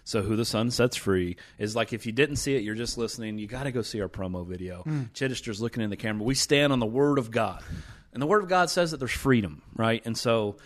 So 0.06 0.22
who 0.22 0.36
the 0.36 0.44
Son 0.44 0.70
sets 0.70 0.94
free 0.94 1.36
is 1.58 1.74
like 1.74 1.92
if 1.92 2.06
you 2.06 2.12
didn't 2.12 2.36
see 2.36 2.54
it, 2.54 2.62
you're 2.62 2.76
just 2.76 2.96
listening. 2.96 3.38
You 3.38 3.48
got 3.48 3.64
to 3.64 3.72
go 3.72 3.82
see 3.82 4.00
our 4.00 4.08
promo 4.08 4.46
video. 4.46 4.82
Hmm. 4.82 5.02
Chittister's 5.12 5.60
looking 5.60 5.82
in 5.82 5.90
the 5.90 5.96
camera. 5.96 6.22
We 6.22 6.36
stand 6.36 6.72
on 6.72 6.78
the 6.78 6.86
Word 6.86 7.18
of 7.18 7.32
God, 7.32 7.60
and 8.12 8.22
the 8.22 8.26
Word 8.26 8.44
of 8.44 8.48
God 8.48 8.70
says 8.70 8.92
that 8.92 8.98
there's 8.98 9.10
freedom, 9.10 9.62
right? 9.74 10.00
And 10.06 10.16
so, 10.16 10.58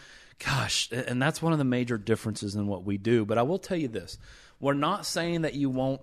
gosh, 0.44 0.90
and 0.92 1.22
that's 1.22 1.40
one 1.40 1.54
of 1.54 1.58
the 1.58 1.64
major 1.64 1.96
differences 1.96 2.54
in 2.54 2.66
what 2.66 2.84
we 2.84 2.98
do. 2.98 3.24
But 3.24 3.38
I 3.38 3.42
will 3.42 3.58
tell 3.58 3.78
you 3.78 3.88
this: 3.88 4.18
we're 4.60 4.74
not 4.74 5.06
saying 5.06 5.40
that 5.42 5.54
you 5.54 5.70
won't 5.70 6.02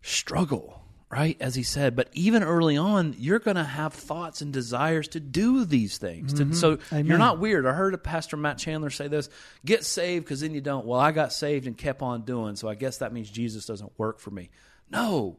struggle. 0.00 0.79
Right, 1.10 1.36
as 1.40 1.56
he 1.56 1.64
said, 1.64 1.96
but 1.96 2.08
even 2.12 2.44
early 2.44 2.76
on, 2.76 3.16
you're 3.18 3.40
going 3.40 3.56
to 3.56 3.64
have 3.64 3.92
thoughts 3.94 4.42
and 4.42 4.52
desires 4.52 5.08
to 5.08 5.18
do 5.18 5.64
these 5.64 5.98
things. 5.98 6.32
To- 6.34 6.54
so 6.54 6.76
mm-hmm. 6.76 6.94
Amen. 6.94 7.06
you're 7.06 7.18
not 7.18 7.40
weird. 7.40 7.66
I 7.66 7.72
heard 7.72 7.94
a 7.94 7.98
Pastor 7.98 8.36
Matt 8.36 8.58
Chandler 8.58 8.90
say 8.90 9.08
this: 9.08 9.28
"Get 9.64 9.84
saved, 9.84 10.24
because 10.24 10.40
then 10.40 10.54
you 10.54 10.60
don't." 10.60 10.86
Well, 10.86 11.00
I 11.00 11.10
got 11.10 11.32
saved 11.32 11.66
and 11.66 11.76
kept 11.76 12.00
on 12.00 12.22
doing, 12.22 12.54
so 12.54 12.68
I 12.68 12.76
guess 12.76 12.98
that 12.98 13.12
means 13.12 13.28
Jesus 13.28 13.66
doesn't 13.66 13.90
work 13.98 14.20
for 14.20 14.30
me. 14.30 14.50
No, 14.88 15.38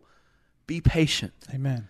be 0.67 0.81
patient. 0.81 1.33
Amen. 1.53 1.87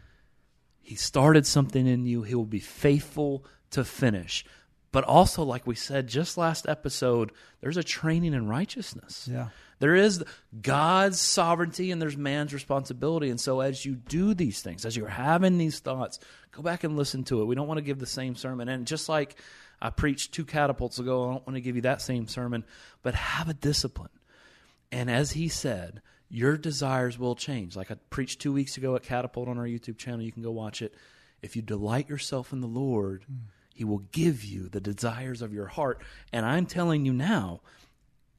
He 0.79 0.93
started 0.93 1.47
something 1.47 1.87
in 1.87 2.05
you; 2.05 2.21
he 2.21 2.35
will 2.35 2.45
be 2.45 2.59
faithful 2.59 3.43
to 3.71 3.83
finish. 3.83 4.45
But 4.91 5.05
also, 5.05 5.43
like 5.43 5.65
we 5.65 5.75
said 5.75 6.07
just 6.07 6.37
last 6.37 6.67
episode, 6.67 7.31
there's 7.61 7.77
a 7.77 7.83
training 7.83 8.33
in 8.33 8.47
righteousness. 8.47 9.27
Yeah. 9.31 9.47
There 9.81 9.95
is 9.95 10.23
God's 10.61 11.19
sovereignty 11.19 11.89
and 11.89 11.99
there's 11.99 12.15
man's 12.15 12.53
responsibility. 12.53 13.31
And 13.31 13.41
so, 13.41 13.61
as 13.61 13.83
you 13.83 13.95
do 13.95 14.35
these 14.35 14.61
things, 14.61 14.85
as 14.85 14.95
you're 14.95 15.07
having 15.07 15.57
these 15.57 15.79
thoughts, 15.79 16.19
go 16.51 16.61
back 16.61 16.83
and 16.83 16.95
listen 16.95 17.23
to 17.25 17.41
it. 17.41 17.45
We 17.45 17.55
don't 17.55 17.67
want 17.67 17.79
to 17.79 17.83
give 17.83 17.97
the 17.97 18.05
same 18.05 18.35
sermon. 18.35 18.69
And 18.69 18.85
just 18.85 19.09
like 19.09 19.37
I 19.81 19.89
preached 19.89 20.33
two 20.33 20.45
catapults 20.45 20.99
ago, 20.99 21.23
I 21.23 21.33
don't 21.33 21.47
want 21.47 21.55
to 21.55 21.61
give 21.61 21.75
you 21.75 21.81
that 21.81 22.03
same 22.03 22.27
sermon, 22.27 22.63
but 23.01 23.15
have 23.15 23.49
a 23.49 23.55
discipline. 23.55 24.11
And 24.91 25.09
as 25.09 25.31
he 25.31 25.47
said, 25.47 26.03
your 26.29 26.57
desires 26.57 27.17
will 27.17 27.33
change. 27.33 27.75
Like 27.75 27.89
I 27.89 27.95
preached 28.11 28.39
two 28.39 28.53
weeks 28.53 28.77
ago 28.77 28.95
at 28.95 29.01
Catapult 29.01 29.47
on 29.47 29.57
our 29.57 29.65
YouTube 29.65 29.97
channel. 29.97 30.21
You 30.21 30.31
can 30.31 30.43
go 30.43 30.51
watch 30.51 30.83
it. 30.83 30.93
If 31.41 31.55
you 31.55 31.63
delight 31.63 32.07
yourself 32.07 32.53
in 32.53 32.61
the 32.61 32.67
Lord, 32.67 33.23
hmm. 33.25 33.47
he 33.73 33.83
will 33.83 34.03
give 34.11 34.43
you 34.43 34.69
the 34.69 34.79
desires 34.79 35.41
of 35.41 35.55
your 35.55 35.65
heart. 35.65 36.03
And 36.31 36.45
I'm 36.45 36.67
telling 36.67 37.03
you 37.03 37.13
now, 37.13 37.61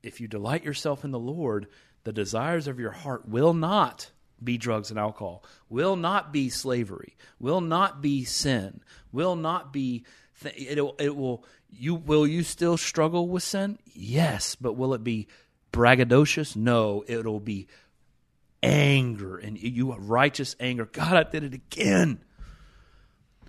if 0.03 0.21
you 0.21 0.29
delight 0.29 0.65
yourself 0.65 1.05
in 1.05 1.11
the 1.11 1.19
Lord, 1.19 1.67
the 2.05 2.13
desires 2.13 2.67
of 2.67 2.81
your 2.81 2.91
heart 2.91 3.29
will 3.29 3.55
not 3.55 4.11
be 4.43 4.59
drugs 4.59 4.91
and 4.91 4.99
alcohol, 4.99 5.45
will 5.69 5.97
not 5.97 6.33
be 6.33 6.49
slavery, 6.49 7.17
will 7.39 7.61
not 7.61 8.03
be 8.03 8.25
sin, 8.25 8.81
will 9.13 9.37
not 9.37 9.73
be. 9.73 10.05
Th- 10.43 10.55
it, 10.57 10.79
it 10.99 11.17
will. 11.17 11.45
You 11.71 11.95
will 11.95 12.27
you 12.27 12.43
still 12.43 12.77
struggle 12.77 13.29
with 13.29 13.43
sin? 13.43 13.79
Yes, 13.87 14.57
but 14.57 14.75
will 14.75 14.95
it 14.95 15.05
be 15.05 15.29
braggadocious? 15.73 16.57
No, 16.57 17.05
it'll 17.07 17.41
be 17.41 17.69
anger 18.63 19.39
and 19.39 19.59
you 19.59 19.93
righteous 19.95 20.55
anger. 20.61 20.87
God, 20.87 21.15
I 21.15 21.23
did 21.29 21.45
it 21.45 21.55
again. 21.55 22.23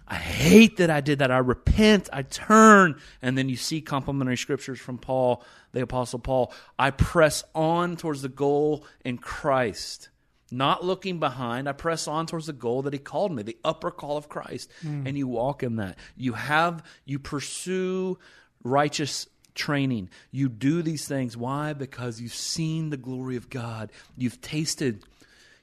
I 0.08 0.16
hate 0.16 0.78
that 0.78 0.90
I 0.90 1.02
did 1.02 1.20
that. 1.20 1.32
I 1.32 1.38
repent. 1.38 2.10
I 2.12 2.24
turn. 2.24 3.00
And 3.22 3.38
then 3.38 3.50
you 3.50 3.56
see 3.56 3.82
complimentary 3.82 4.38
scriptures 4.38 4.80
from 4.80 4.98
Paul, 4.98 5.44
the 5.72 5.82
Apostle 5.82 6.20
Paul. 6.20 6.54
I 6.78 6.92
press 6.92 7.44
on 7.56 7.96
towards 7.96 8.22
the 8.22 8.30
goal 8.30 8.86
in 9.06 9.18
Christ, 9.18 10.10
not 10.52 10.84
looking 10.84 11.20
behind. 11.20 11.70
I 11.70 11.72
press 11.72 12.08
on 12.08 12.26
towards 12.26 12.48
the 12.48 12.54
goal 12.54 12.82
that 12.84 12.94
He 12.94 13.00
called 13.00 13.32
me, 13.34 13.44
the 13.44 13.58
upper 13.64 13.92
call 13.92 14.18
of 14.18 14.28
Christ. 14.28 14.70
Hmm. 14.82 15.08
And 15.08 15.18
you 15.18 15.28
walk 15.28 15.64
in 15.64 15.78
that. 15.78 15.98
You 16.18 16.34
have, 16.34 16.84
you 17.06 17.18
pursue 17.18 18.20
righteous 18.64 19.28
training. 19.56 20.10
You 20.32 20.50
do 20.50 20.82
these 20.82 21.08
things. 21.08 21.38
Why? 21.38 21.74
Because 21.74 22.20
you've 22.20 22.34
seen 22.34 22.90
the 22.90 22.98
glory 22.98 23.38
of 23.38 23.50
God. 23.50 23.92
You've 24.18 24.42
tasted, 24.42 25.06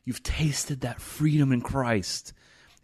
you've 0.05 0.23
tasted 0.23 0.81
that 0.81 1.01
freedom 1.01 1.53
in 1.53 1.61
Christ 1.61 2.33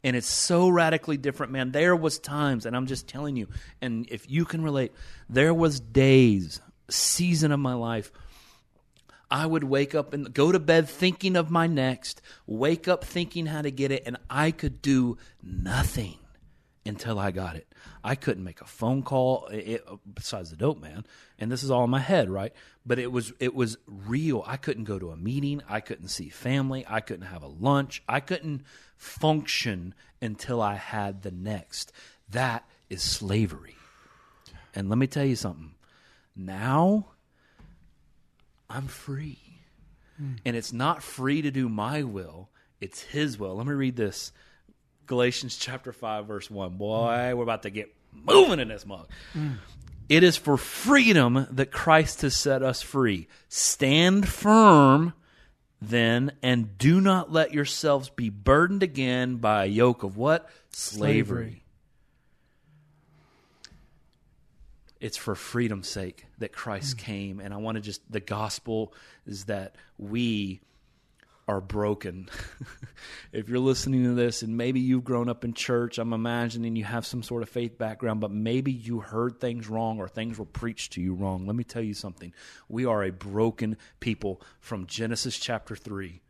and 0.06 0.14
it's 0.14 0.28
so 0.28 0.68
radically 0.68 1.16
different 1.16 1.50
man 1.50 1.72
there 1.72 1.96
was 1.96 2.18
times 2.18 2.64
and 2.64 2.76
i'm 2.76 2.86
just 2.86 3.08
telling 3.08 3.36
you 3.36 3.48
and 3.82 4.06
if 4.08 4.30
you 4.30 4.44
can 4.44 4.62
relate 4.62 4.92
there 5.28 5.52
was 5.52 5.80
days 5.80 6.60
season 6.88 7.50
of 7.50 7.58
my 7.58 7.74
life 7.74 8.12
i 9.30 9.44
would 9.44 9.64
wake 9.64 9.94
up 9.96 10.14
and 10.14 10.32
go 10.32 10.52
to 10.52 10.60
bed 10.60 10.88
thinking 10.88 11.34
of 11.34 11.50
my 11.50 11.66
next 11.66 12.22
wake 12.46 12.86
up 12.86 13.04
thinking 13.04 13.46
how 13.46 13.60
to 13.60 13.70
get 13.70 13.90
it 13.90 14.04
and 14.06 14.16
i 14.30 14.52
could 14.52 14.80
do 14.80 15.18
nothing 15.42 16.16
until 16.86 17.18
I 17.18 17.30
got 17.30 17.56
it. 17.56 17.66
I 18.02 18.14
couldn't 18.14 18.44
make 18.44 18.60
a 18.60 18.66
phone 18.66 19.02
call 19.02 19.48
it, 19.50 19.84
besides 20.12 20.50
the 20.50 20.56
dope 20.56 20.80
man, 20.80 21.04
and 21.38 21.50
this 21.50 21.62
is 21.62 21.70
all 21.70 21.84
in 21.84 21.90
my 21.90 21.98
head, 21.98 22.30
right? 22.30 22.52
But 22.84 22.98
it 22.98 23.10
was 23.10 23.32
it 23.40 23.54
was 23.54 23.76
real. 23.86 24.44
I 24.46 24.56
couldn't 24.56 24.84
go 24.84 24.98
to 24.98 25.10
a 25.10 25.16
meeting. 25.16 25.62
I 25.68 25.80
couldn't 25.80 26.08
see 26.08 26.28
family. 26.28 26.84
I 26.88 27.00
couldn't 27.00 27.26
have 27.26 27.42
a 27.42 27.48
lunch. 27.48 28.02
I 28.08 28.20
couldn't 28.20 28.62
function 28.96 29.94
until 30.20 30.60
I 30.60 30.74
had 30.74 31.22
the 31.22 31.30
next. 31.30 31.92
That 32.28 32.68
is 32.88 33.02
slavery. 33.02 33.76
And 34.74 34.88
let 34.88 34.98
me 34.98 35.06
tell 35.06 35.24
you 35.24 35.36
something. 35.36 35.74
Now 36.34 37.06
I'm 38.68 38.86
free. 38.86 39.38
Hmm. 40.16 40.34
And 40.44 40.56
it's 40.56 40.72
not 40.72 41.02
free 41.02 41.42
to 41.42 41.50
do 41.50 41.68
my 41.68 42.02
will, 42.02 42.50
it's 42.80 43.02
his 43.02 43.38
will. 43.38 43.56
Let 43.56 43.66
me 43.66 43.72
read 43.72 43.96
this. 43.96 44.32
Galatians 45.06 45.56
chapter 45.56 45.92
5 45.92 46.26
verse 46.26 46.50
1. 46.50 46.76
Boy, 46.76 47.34
we're 47.34 47.42
about 47.42 47.62
to 47.62 47.70
get 47.70 47.94
moving 48.12 48.60
in 48.60 48.68
this 48.68 48.84
mug. 48.84 49.08
Hmm. 49.32 49.52
It 50.08 50.22
is 50.22 50.36
for 50.36 50.56
freedom 50.56 51.46
that 51.50 51.72
Christ 51.72 52.22
has 52.22 52.36
set 52.36 52.62
us 52.62 52.80
free. 52.80 53.28
Stand 53.48 54.28
firm 54.28 55.14
then 55.80 56.32
and 56.42 56.78
do 56.78 57.00
not 57.00 57.32
let 57.32 57.52
yourselves 57.52 58.08
be 58.08 58.30
burdened 58.30 58.82
again 58.82 59.36
by 59.36 59.64
a 59.64 59.68
yoke 59.68 60.02
of 60.02 60.16
what? 60.16 60.48
Slavery. 60.70 61.22
Slavery. 61.22 61.62
It's 64.98 65.16
for 65.16 65.34
freedom's 65.34 65.88
sake 65.88 66.26
that 66.38 66.52
Christ 66.52 66.98
hmm. 66.98 67.04
came. 67.04 67.40
And 67.40 67.52
I 67.52 67.58
want 67.58 67.76
to 67.76 67.82
just, 67.82 68.00
the 68.10 68.20
gospel 68.20 68.94
is 69.26 69.44
that 69.44 69.74
we 69.98 70.60
are 71.48 71.60
broken. 71.60 72.28
if 73.32 73.48
you're 73.48 73.60
listening 73.60 74.04
to 74.04 74.14
this 74.14 74.42
and 74.42 74.56
maybe 74.56 74.80
you've 74.80 75.04
grown 75.04 75.28
up 75.28 75.44
in 75.44 75.54
church, 75.54 75.98
I'm 75.98 76.12
imagining 76.12 76.74
you 76.74 76.84
have 76.84 77.06
some 77.06 77.22
sort 77.22 77.42
of 77.42 77.48
faith 77.48 77.78
background, 77.78 78.20
but 78.20 78.32
maybe 78.32 78.72
you 78.72 79.00
heard 79.00 79.40
things 79.40 79.68
wrong 79.68 79.98
or 79.98 80.08
things 80.08 80.38
were 80.38 80.44
preached 80.44 80.94
to 80.94 81.00
you 81.00 81.14
wrong. 81.14 81.46
Let 81.46 81.54
me 81.54 81.64
tell 81.64 81.82
you 81.82 81.94
something. 81.94 82.32
We 82.68 82.84
are 82.84 83.04
a 83.04 83.12
broken 83.12 83.76
people 84.00 84.42
from 84.58 84.86
Genesis 84.86 85.38
chapter 85.38 85.76
3. 85.76 86.20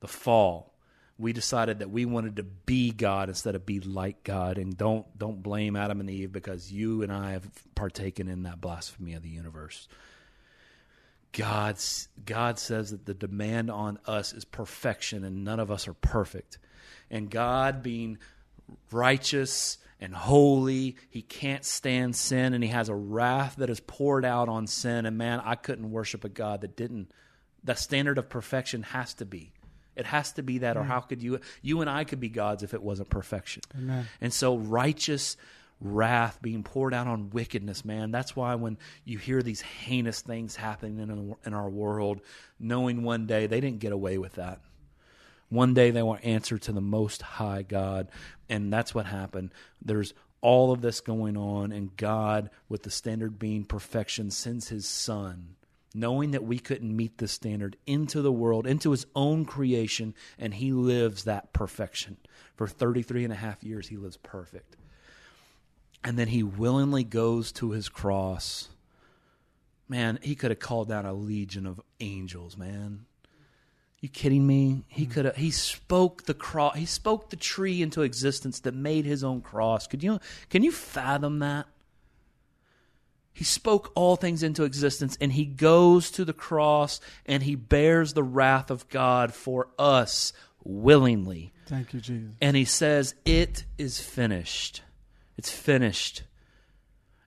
The 0.00 0.08
fall. 0.08 0.72
We 1.18 1.32
decided 1.32 1.78
that 1.78 1.90
we 1.90 2.04
wanted 2.04 2.36
to 2.36 2.42
be 2.42 2.92
God 2.92 3.28
instead 3.30 3.54
of 3.54 3.64
be 3.64 3.80
like 3.80 4.22
God, 4.22 4.58
and 4.58 4.76
don't 4.76 5.06
don't 5.18 5.42
blame 5.42 5.74
Adam 5.74 5.98
and 6.00 6.10
Eve 6.10 6.30
because 6.30 6.70
you 6.70 7.02
and 7.02 7.10
I 7.10 7.30
have 7.30 7.48
partaken 7.74 8.28
in 8.28 8.42
that 8.42 8.60
blasphemy 8.60 9.14
of 9.14 9.22
the 9.22 9.30
universe. 9.30 9.88
God's 11.36 12.08
God 12.24 12.58
says 12.58 12.92
that 12.92 13.04
the 13.04 13.12
demand 13.12 13.70
on 13.70 13.98
us 14.06 14.32
is 14.32 14.46
perfection 14.46 15.22
and 15.22 15.44
none 15.44 15.60
of 15.60 15.70
us 15.70 15.86
are 15.86 15.94
perfect. 15.94 16.58
And 17.10 17.30
God 17.30 17.82
being 17.82 18.16
righteous 18.90 19.76
and 20.00 20.14
holy, 20.14 20.96
he 21.10 21.20
can't 21.20 21.64
stand 21.64 22.16
sin 22.16 22.54
and 22.54 22.64
he 22.64 22.70
has 22.70 22.88
a 22.88 22.94
wrath 22.94 23.56
that 23.56 23.68
is 23.68 23.80
poured 23.80 24.24
out 24.24 24.48
on 24.48 24.66
sin 24.66 25.04
and 25.04 25.18
man, 25.18 25.42
I 25.44 25.56
couldn't 25.56 25.90
worship 25.90 26.24
a 26.24 26.30
God 26.30 26.62
that 26.62 26.74
didn't 26.74 27.10
the 27.62 27.74
standard 27.74 28.16
of 28.16 28.30
perfection 28.30 28.82
has 28.84 29.12
to 29.14 29.26
be. 29.26 29.52
It 29.94 30.06
has 30.06 30.32
to 30.32 30.42
be 30.42 30.58
that 30.58 30.76
or 30.76 30.84
how 30.84 31.00
could 31.00 31.22
you 31.22 31.40
you 31.60 31.82
and 31.82 31.90
I 31.90 32.04
could 32.04 32.20
be 32.20 32.28
gods 32.28 32.62
if 32.62 32.72
it 32.72 32.82
wasn't 32.82 33.10
perfection. 33.10 33.62
Amen. 33.76 34.06
And 34.20 34.32
so 34.32 34.56
righteous 34.56 35.36
wrath 35.80 36.40
being 36.40 36.62
poured 36.62 36.94
out 36.94 37.06
on 37.06 37.30
wickedness, 37.30 37.84
man. 37.84 38.10
That's 38.10 38.34
why 38.34 38.54
when 38.54 38.78
you 39.04 39.18
hear 39.18 39.42
these 39.42 39.60
heinous 39.60 40.20
things 40.20 40.56
happening 40.56 40.98
in, 40.98 41.36
in 41.44 41.54
our 41.54 41.68
world, 41.68 42.20
knowing 42.58 43.02
one 43.02 43.26
day 43.26 43.46
they 43.46 43.60
didn't 43.60 43.80
get 43.80 43.92
away 43.92 44.18
with 44.18 44.34
that. 44.34 44.60
One 45.48 45.74
day 45.74 45.90
they 45.90 46.02
will 46.02 46.18
answer 46.22 46.58
to 46.58 46.72
the 46.72 46.80
Most 46.80 47.22
High 47.22 47.62
God. 47.62 48.08
And 48.48 48.72
that's 48.72 48.94
what 48.94 49.06
happened. 49.06 49.52
There's 49.82 50.12
all 50.40 50.72
of 50.72 50.80
this 50.80 51.00
going 51.00 51.36
on, 51.36 51.72
and 51.72 51.96
God, 51.96 52.50
with 52.68 52.82
the 52.82 52.90
standard 52.90 53.38
being 53.38 53.64
perfection, 53.64 54.30
sends 54.30 54.68
his 54.68 54.86
Son 54.86 55.56
knowing 55.96 56.32
that 56.32 56.44
we 56.44 56.58
couldn't 56.58 56.94
meet 56.94 57.16
the 57.16 57.26
standard 57.26 57.74
into 57.86 58.20
the 58.20 58.30
world, 58.30 58.66
into 58.66 58.90
his 58.90 59.06
own 59.16 59.46
creation, 59.46 60.14
and 60.38 60.52
he 60.52 60.70
lives 60.70 61.24
that 61.24 61.54
perfection. 61.54 62.18
For 62.54 62.68
33 62.68 63.24
and 63.24 63.32
a 63.32 63.36
half 63.36 63.64
years, 63.64 63.88
he 63.88 63.96
lives 63.96 64.18
perfect. 64.18 64.76
And 66.04 66.18
then 66.18 66.28
he 66.28 66.42
willingly 66.42 67.04
goes 67.04 67.52
to 67.52 67.72
his 67.72 67.88
cross. 67.88 68.68
Man, 69.88 70.18
he 70.22 70.34
could 70.34 70.50
have 70.50 70.60
called 70.60 70.88
down 70.88 71.06
a 71.06 71.12
legion 71.12 71.66
of 71.66 71.80
angels, 72.00 72.56
man. 72.56 73.06
You 74.00 74.08
kidding 74.08 74.46
me? 74.46 74.84
He 74.88 75.04
hmm. 75.04 75.10
could 75.10 75.24
have 75.24 75.36
he 75.36 75.50
spoke 75.50 76.24
the 76.24 76.34
cross 76.34 76.76
he 76.76 76.86
spoke 76.86 77.30
the 77.30 77.36
tree 77.36 77.82
into 77.82 78.02
existence 78.02 78.60
that 78.60 78.74
made 78.74 79.04
his 79.04 79.24
own 79.24 79.40
cross. 79.40 79.86
Could 79.86 80.02
you 80.02 80.20
can 80.48 80.62
you 80.62 80.70
fathom 80.70 81.38
that? 81.40 81.66
He 83.32 83.44
spoke 83.44 83.92
all 83.94 84.16
things 84.16 84.42
into 84.42 84.64
existence 84.64 85.18
and 85.20 85.32
he 85.32 85.44
goes 85.44 86.10
to 86.12 86.24
the 86.24 86.32
cross 86.32 87.00
and 87.26 87.42
he 87.42 87.54
bears 87.54 88.14
the 88.14 88.22
wrath 88.22 88.70
of 88.70 88.88
God 88.88 89.34
for 89.34 89.68
us 89.78 90.32
willingly. 90.64 91.52
Thank 91.66 91.92
you, 91.92 92.00
Jesus. 92.00 92.30
And 92.40 92.56
he 92.56 92.64
says, 92.64 93.14
It 93.24 93.64
is 93.76 94.00
finished. 94.00 94.82
It's 95.36 95.50
finished. 95.50 96.22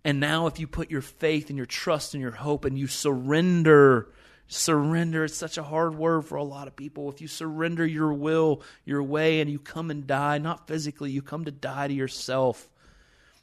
And 0.04 0.20
now, 0.20 0.48
if 0.48 0.60
you 0.60 0.68
put 0.68 0.92
your 0.92 1.02
faith 1.02 1.50
and 1.50 1.58
your 1.58 1.66
trust 1.66 2.14
and 2.14 2.22
your 2.22 2.32
hope 2.32 2.66
and 2.66 2.78
you 2.78 2.88
surrender, 2.88 4.10
surrender, 4.48 5.26
it's 5.26 5.38
such 5.38 5.58
a 5.58 5.64
hard 5.64 5.96
word 5.96 6.26
for 6.26 6.36
a 6.36 6.44
lot 6.44 6.68
of 6.68 6.76
people. 6.76 7.10
If 7.10 7.22
you 7.22 7.28
surrender 7.28 7.86
your 7.86 8.14
will, 8.14 8.64
your 8.86 9.04
way, 9.04 9.42
and 9.42 9.52
you 9.52 9.60
come 9.60 9.92
and 9.92 10.08
die, 10.08 10.38
not 10.38 10.68
physically, 10.68 11.12
you 11.12 11.22
come 11.22 11.46
to 11.46 11.52
die 11.52 11.88
to 11.88 11.94
yourself 11.94 12.70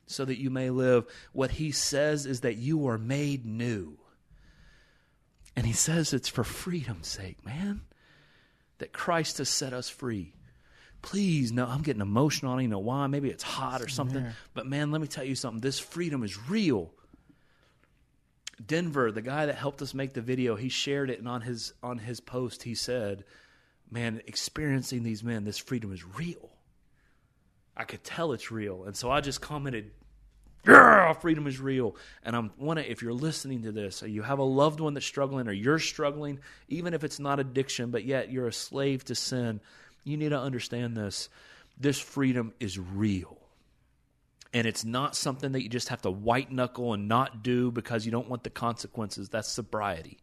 so 0.07 0.25
that 0.25 0.41
you 0.41 0.51
may 0.51 0.71
live. 0.71 1.07
What 1.33 1.53
he 1.53 1.73
says 1.73 2.27
is 2.27 2.41
that 2.41 2.57
you 2.57 2.89
are 2.89 2.99
made 2.99 3.45
new. 3.45 3.99
And 5.55 5.67
he 5.67 5.73
says 5.73 6.13
it's 6.13 6.29
for 6.29 6.45
freedom's 6.45 7.09
sake, 7.09 7.45
man, 7.45 7.83
that 8.79 8.93
Christ 8.93 9.39
has 9.39 9.49
set 9.49 9.73
us 9.73 9.89
free. 9.89 10.33
Please, 11.03 11.53
no, 11.53 11.67
I'm 11.67 11.83
getting 11.83 12.03
emotional. 12.03 12.51
I 12.51 12.55
don't 12.57 12.63
even 12.63 12.71
know 12.73 12.79
why. 12.81 13.07
Maybe 13.07 13.31
it's 13.31 13.45
hot 13.45 13.81
or 13.81 13.89
something. 13.89 14.25
Yeah. 14.25 14.33
But 14.55 14.67
man, 14.67 14.91
let 14.91 15.01
me 15.01 15.07
tell 15.07 15.25
you 15.25 15.35
something. 15.35 15.61
This 15.61 15.79
freedom 15.79 16.25
is 16.25 16.49
real. 16.49 16.93
Denver, 18.65 19.13
the 19.13 19.23
guy 19.23 19.47
that 19.47 19.55
helped 19.55 19.83
us 19.83 19.95
make 19.95 20.15
the 20.15 20.23
video, 20.23 20.57
he 20.57 20.69
shared 20.69 21.11
it, 21.11 21.19
and 21.19 21.29
on 21.29 21.43
his 21.43 21.75
on 21.83 21.99
his 21.99 22.21
post, 22.21 22.63
he 22.63 22.75
said, 22.75 23.25
"Man, 23.91 24.23
experiencing 24.27 25.03
these 25.03 25.23
men, 25.23 25.45
this 25.45 25.59
freedom 25.59 25.93
is 25.93 26.05
real. 26.05 26.51
I 27.77 27.85
could 27.85 28.03
tell 28.03 28.33
it's 28.33 28.51
real." 28.51 28.85
And 28.85 28.97
so 28.97 29.11
I 29.11 29.21
just 29.21 29.43
commented, 29.43 29.93
"Yeah, 30.67 31.13
freedom 31.13 31.47
is 31.47 31.61
real." 31.61 31.97
And 32.23 32.35
I'm 32.35 32.51
want 32.57 32.81
if 32.81 33.03
you're 33.03 33.13
listening 33.13 33.63
to 33.65 33.73
this, 33.73 34.03
or 34.03 34.09
you 34.09 34.23
have 34.23 34.39
a 34.39 34.45
loved 34.45 34.81
one 34.81 34.95
that's 34.95 35.05
struggling, 35.05 35.49
or 35.49 35.53
you're 35.53 35.79
struggling, 35.79 36.41
even 36.69 36.95
if 36.95 37.05
it's 37.05 37.21
not 37.21 37.39
addiction, 37.39 37.91
but 37.91 38.05
yet 38.05 38.33
you're 38.33 38.49
a 38.49 38.53
slave 38.53 39.05
to 39.05 39.15
sin, 39.15 39.61
you 40.07 40.17
need 40.17 40.31
to 40.31 40.39
understand 40.39 40.97
this. 40.97 41.29
This 41.79 41.99
freedom 41.99 42.55
is 42.61 42.79
real. 42.79 43.37
And 44.55 44.67
it's 44.67 44.85
not 44.85 45.17
something 45.17 45.53
that 45.53 45.63
you 45.63 45.69
just 45.69 45.89
have 45.89 46.03
to 46.03 46.11
white 46.11 46.51
knuckle 46.51 46.95
and 46.95 47.09
not 47.09 47.43
do 47.43 47.71
because 47.71 48.07
you 48.07 48.13
don't 48.13 48.29
want 48.29 48.45
the 48.45 48.51
consequences. 48.51 49.29
That's 49.29 49.49
sobriety. 49.49 50.19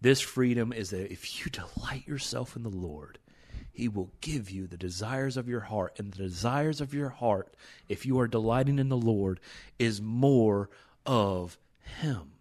This 0.00 0.20
freedom 0.20 0.72
is 0.72 0.90
that 0.90 1.10
if 1.10 1.44
you 1.44 1.50
delight 1.76 2.06
yourself 2.06 2.54
in 2.54 2.62
the 2.62 2.68
Lord, 2.68 3.18
He 3.72 3.88
will 3.88 4.12
give 4.20 4.50
you 4.50 4.66
the 4.66 4.76
desires 4.76 5.36
of 5.36 5.48
your 5.48 5.60
heart. 5.60 5.94
And 5.98 6.12
the 6.12 6.22
desires 6.22 6.80
of 6.80 6.92
your 6.92 7.08
heart, 7.08 7.54
if 7.88 8.04
you 8.04 8.20
are 8.20 8.28
delighting 8.28 8.78
in 8.78 8.90
the 8.90 8.96
Lord, 8.96 9.40
is 9.78 10.00
more 10.02 10.68
of 11.06 11.58
Him. 11.80 12.32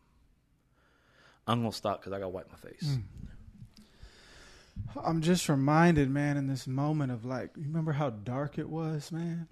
I'm 1.47 1.61
going 1.61 1.71
to 1.71 1.77
stop 1.77 2.01
because 2.01 2.13
I 2.13 2.19
got 2.19 2.25
to 2.25 2.29
wipe 2.29 2.49
my 2.51 2.57
face. 2.57 2.83
Mm. 2.83 3.03
I'm 5.03 5.21
just 5.21 5.49
reminded, 5.49 6.09
man, 6.09 6.37
in 6.37 6.47
this 6.47 6.67
moment 6.67 7.11
of 7.11 7.25
like, 7.25 7.51
you 7.55 7.63
remember 7.63 7.91
how 7.91 8.09
dark 8.09 8.57
it 8.57 8.69
was, 8.69 9.11
man? 9.11 9.47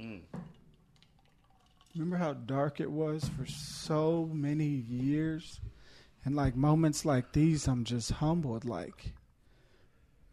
Remember 1.95 2.17
how 2.17 2.33
dark 2.33 2.79
it 2.79 2.91
was 2.91 3.29
for 3.37 3.45
so 3.45 4.29
many 4.33 4.65
years? 4.65 5.59
And 6.25 6.35
like 6.35 6.55
moments 6.55 7.05
like 7.05 7.31
these, 7.33 7.67
I'm 7.67 7.83
just 7.83 8.11
humbled. 8.11 8.65
Like, 8.65 9.13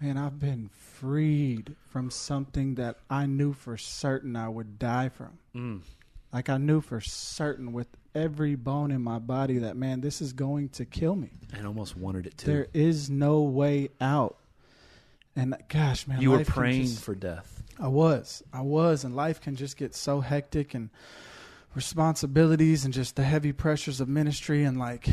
man, 0.01 0.16
I've 0.19 0.38
been 0.38 0.69
freed 0.69 1.77
from 1.88 2.11
something 2.11 2.75
that 2.75 2.99
I 3.09 3.27
knew 3.27 3.53
for 3.53 3.77
certain 3.77 4.37
I 4.37 4.49
would 4.49 4.79
die 4.79 5.09
from. 5.09 5.38
Mm. 5.55 5.81
Like, 6.33 6.49
I 6.51 6.59
knew 6.59 6.81
for 6.81 7.01
certain 7.01 7.73
with 7.73 7.88
every 8.14 8.57
bone 8.57 8.90
in 8.90 9.01
my 9.01 9.19
body 9.19 9.59
that, 9.59 9.77
man, 9.77 10.01
this 10.01 10.21
is 10.21 10.33
going 10.33 10.69
to 10.71 10.85
kill 10.85 11.14
me. 11.14 11.31
And 11.53 11.66
almost 11.66 11.97
wanted 11.97 12.27
it 12.27 12.37
too. 12.37 12.47
There 12.47 12.66
is 12.75 13.09
no 13.09 13.42
way 13.42 13.90
out. 14.01 14.37
And 15.37 15.55
gosh, 15.68 16.07
man, 16.07 16.20
you 16.20 16.31
were 16.31 16.44
praying 16.44 16.85
just- 16.85 17.05
for 17.05 17.14
death. 17.14 17.62
I 17.79 17.88
was, 17.88 18.42
I 18.55 18.62
was, 18.62 19.05
and 19.05 19.14
life 19.14 19.40
can 19.42 19.55
just 19.55 19.77
get 19.77 19.94
so 19.94 20.22
hectic 20.22 20.72
and 20.72 20.88
responsibilities 21.75 22.87
and 22.87 22.94
just 22.94 23.16
the 23.16 23.22
heavy 23.22 23.53
pressures 23.53 24.01
of 24.01 24.09
ministry 24.09 24.64
and 24.64 24.79
like. 24.79 25.09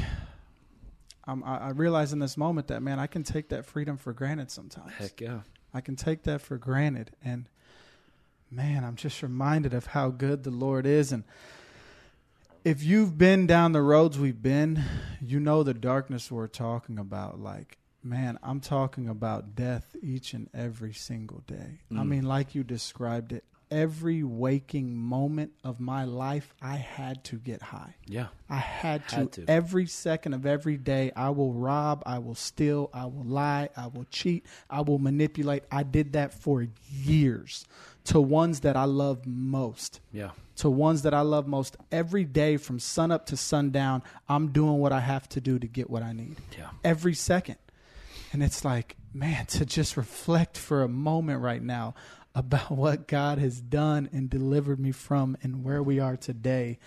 I'm, 1.25 1.41
I 1.43 1.57
I 1.57 1.69
realize 1.69 2.11
in 2.11 2.19
this 2.19 2.35
moment 2.35 2.67
that 2.67 2.81
man, 2.81 2.99
I 2.99 3.07
can 3.07 3.23
take 3.23 3.49
that 3.49 3.65
freedom 3.65 3.97
for 3.97 4.11
granted 4.13 4.51
sometimes. 4.51 4.91
Heck 4.93 5.21
yeah. 5.21 5.41
I 5.73 5.81
can 5.81 5.95
take 5.95 6.23
that 6.23 6.41
for 6.41 6.57
granted, 6.57 7.11
and 7.23 7.47
man, 8.51 8.83
I'm 8.83 8.95
just 8.95 9.21
reminded 9.23 9.73
of 9.73 9.87
how 9.87 10.09
good 10.09 10.43
the 10.43 10.51
Lord 10.51 10.85
is. 10.85 11.11
And 11.11 11.23
if 12.63 12.83
you've 12.83 13.17
been 13.17 13.47
down 13.47 13.71
the 13.71 13.81
roads 13.81 14.19
we've 14.19 14.41
been, 14.41 14.83
you 15.21 15.39
know 15.39 15.63
the 15.63 15.73
darkness 15.73 16.31
we're 16.31 16.47
talking 16.47 16.97
about. 16.99 17.39
Like, 17.39 17.77
man, 18.03 18.37
I'm 18.43 18.59
talking 18.59 19.07
about 19.07 19.55
death 19.55 19.95
each 20.01 20.33
and 20.33 20.49
every 20.53 20.93
single 20.93 21.41
day. 21.47 21.79
I 21.91 21.95
Mm. 21.95 22.07
mean, 22.07 22.23
like 22.23 22.53
you 22.55 22.63
described 22.63 23.31
it, 23.31 23.43
every 23.71 24.21
waking 24.23 24.95
moment 24.95 25.51
of 25.63 25.79
my 25.79 26.03
life, 26.03 26.53
I 26.61 26.75
had 26.75 27.23
to 27.25 27.37
get 27.37 27.61
high. 27.61 27.95
Yeah. 28.05 28.27
I 28.47 28.57
had 28.57 29.07
to, 29.09 29.15
Had 29.15 29.31
to. 29.33 29.45
every 29.47 29.87
second 29.87 30.33
of 30.35 30.45
every 30.45 30.77
day. 30.77 31.11
I 31.15 31.29
will 31.31 31.53
rob, 31.53 32.03
I 32.05 32.19
will 32.19 32.35
steal, 32.35 32.89
I 32.93 33.05
will 33.05 33.23
lie, 33.25 33.69
I 33.75 33.87
will 33.87 34.05
cheat, 34.11 34.45
I 34.69 34.81
will 34.81 34.99
manipulate. 34.99 35.63
I 35.71 35.81
did 35.83 36.13
that 36.13 36.33
for 36.33 36.67
years 36.91 37.65
to 38.05 38.21
ones 38.21 38.59
that 38.59 38.75
I 38.75 38.83
love 38.85 39.25
most. 39.25 40.01
Yeah. 40.11 40.31
To 40.57 40.69
ones 40.69 41.01
that 41.01 41.15
I 41.15 41.21
love 41.21 41.47
most 41.47 41.75
every 41.91 42.25
day 42.25 42.57
from 42.57 42.77
sun 42.77 43.11
up 43.11 43.25
to 43.27 43.37
sundown, 43.37 44.03
I'm 44.29 44.49
doing 44.51 44.77
what 44.79 44.91
I 44.91 44.99
have 44.99 45.27
to 45.29 45.41
do 45.41 45.57
to 45.57 45.67
get 45.67 45.89
what 45.89 46.03
I 46.03 46.13
need. 46.13 46.35
Yeah. 46.55 46.69
Every 46.83 47.15
second. 47.15 47.55
And 48.33 48.43
it's 48.43 48.65
like, 48.65 48.97
man, 49.13 49.45
to 49.45 49.65
just 49.65 49.95
reflect 49.95 50.57
for 50.57 50.81
a 50.81 50.89
moment 50.89 51.41
right 51.41 51.61
now 51.61 51.93
about 52.35 52.71
what 52.77 53.07
God 53.07 53.37
has 53.37 53.61
done 53.61 54.09
and 54.11 54.29
delivered 54.29 54.79
me 54.79 54.91
from 54.91 55.37
and 55.41 55.63
where 55.63 55.81
we 55.81 55.99
are 55.99 56.17
today. 56.17 56.79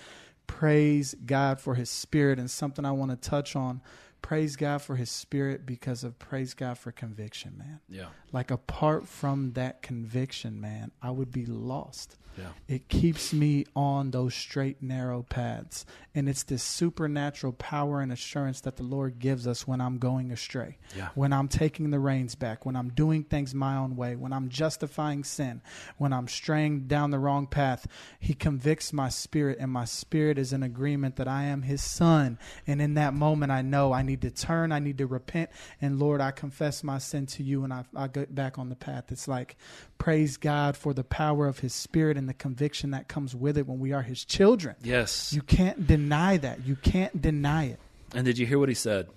Praise 0.47 1.15
God 1.25 1.61
for 1.61 1.77
his 1.77 1.89
spirit. 1.89 2.39
And 2.39 2.51
something 2.51 2.85
I 2.85 2.91
want 2.91 3.13
to 3.13 3.17
touch 3.17 3.57
on 3.57 3.81
praise 4.23 4.57
God 4.57 4.83
for 4.83 4.97
his 4.97 5.09
spirit 5.09 5.65
because 5.65 6.03
of 6.03 6.19
praise 6.19 6.53
God 6.53 6.79
for 6.79 6.91
conviction, 6.91 7.55
man. 7.57 7.79
Yeah. 7.89 8.07
Like, 8.33 8.51
apart 8.51 9.07
from 9.07 9.53
that 9.53 9.83
conviction, 9.83 10.61
man, 10.61 10.91
I 11.01 11.13
would 11.13 11.31
be 11.31 11.47
lost. 11.47 12.17
Yeah. 12.37 12.49
It 12.68 12.88
keeps 12.88 13.33
me 13.33 13.64
on 13.75 14.11
those 14.11 14.35
straight, 14.35 14.83
narrow 14.83 15.22
paths. 15.22 15.87
And 16.14 16.29
it's 16.29 16.42
this 16.44 16.62
supernatural 16.62 17.53
power 17.53 18.01
and 18.01 18.11
assurance 18.11 18.61
that 18.62 18.77
the 18.77 18.83
Lord 18.83 19.18
gives 19.18 19.46
us 19.46 19.66
when 19.66 19.81
I'm 19.81 19.99
going 19.99 20.31
astray, 20.33 20.79
Yeah. 20.96 21.09
when 21.14 21.33
I'm 21.33 21.49
taking 21.49 21.90
the 21.90 21.99
reins 21.99 22.35
back, 22.35 22.64
when 22.64 22.75
I'm 22.75 22.88
doing 22.88 23.25
things 23.25 23.55
my 23.55 23.77
own 23.77 23.96
way, 23.96 24.16
when 24.16 24.33
I'm 24.33 24.49
justifying 24.49 25.25
sin, 25.25 25.61
when 25.99 26.12
I'm 26.12 26.27
straying 26.29 26.87
down 26.87 27.11
the 27.11 27.18
wrong 27.18 27.46
path. 27.46 27.87
He 28.18 28.33
convicts 28.35 28.92
my 28.92 29.09
spirit, 29.09 29.59
and 29.61 29.70
my 29.70 29.85
spirit 29.85 30.38
is 30.38 30.53
in 30.53 30.62
agreement 30.62 31.16
that 31.16 31.29
I 31.29 31.44
am 31.44 31.62
His 31.62 31.83
son. 31.83 32.38
And 32.66 32.81
in 32.81 32.94
that 32.94 33.12
moment, 33.14 33.53
I 33.53 33.62
know 33.62 33.92
I 33.92 34.03
need 34.03 34.22
to 34.22 34.31
turn, 34.31 34.72
I 34.72 34.79
need 34.79 34.99
to 34.99 35.07
repent. 35.07 35.51
And 35.81 35.99
Lord, 35.99 36.20
I 36.20 36.31
confess 36.31 36.83
my 36.83 36.99
sin 36.99 37.27
to 37.27 37.42
you, 37.42 37.62
and 37.64 37.72
I, 37.72 37.85
I 37.94 38.09
get 38.09 38.35
back 38.35 38.59
on 38.59 38.68
the 38.70 38.77
path. 38.77 39.12
It's 39.12 39.29
like, 39.29 39.57
praise 39.99 40.37
God 40.38 40.77
for 40.77 40.94
the 40.94 41.05
power 41.05 41.46
of 41.46 41.59
His 41.61 41.75
spirit 41.75 42.16
and 42.16 42.26
the 42.27 42.35
conviction 42.35 42.91
that 42.91 43.09
comes 43.09 43.35
with 43.35 43.59
it 43.59 43.67
when 43.67 43.79
we 43.79 43.93
are 43.93 44.03
His 44.03 44.25
children. 44.25 44.77
Yes. 44.83 45.33
You 45.33 45.43
can't 45.43 45.87
deny 45.87 46.37
that. 46.37 46.67
You 46.67 46.77
can't 46.77 47.21
deny 47.21 47.67
it. 47.67 47.81
And 48.15 48.25
did 48.25 48.39
you 48.39 48.47
hear 48.47 48.59
what 48.59 48.69
he 48.69 48.75
said? 48.75 49.09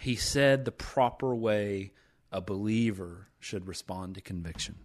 He 0.00 0.16
said 0.16 0.64
the 0.64 0.72
proper 0.72 1.34
way 1.34 1.92
a 2.32 2.40
believer 2.40 3.28
should 3.38 3.66
respond 3.66 4.14
to 4.14 4.20
conviction. 4.20 4.76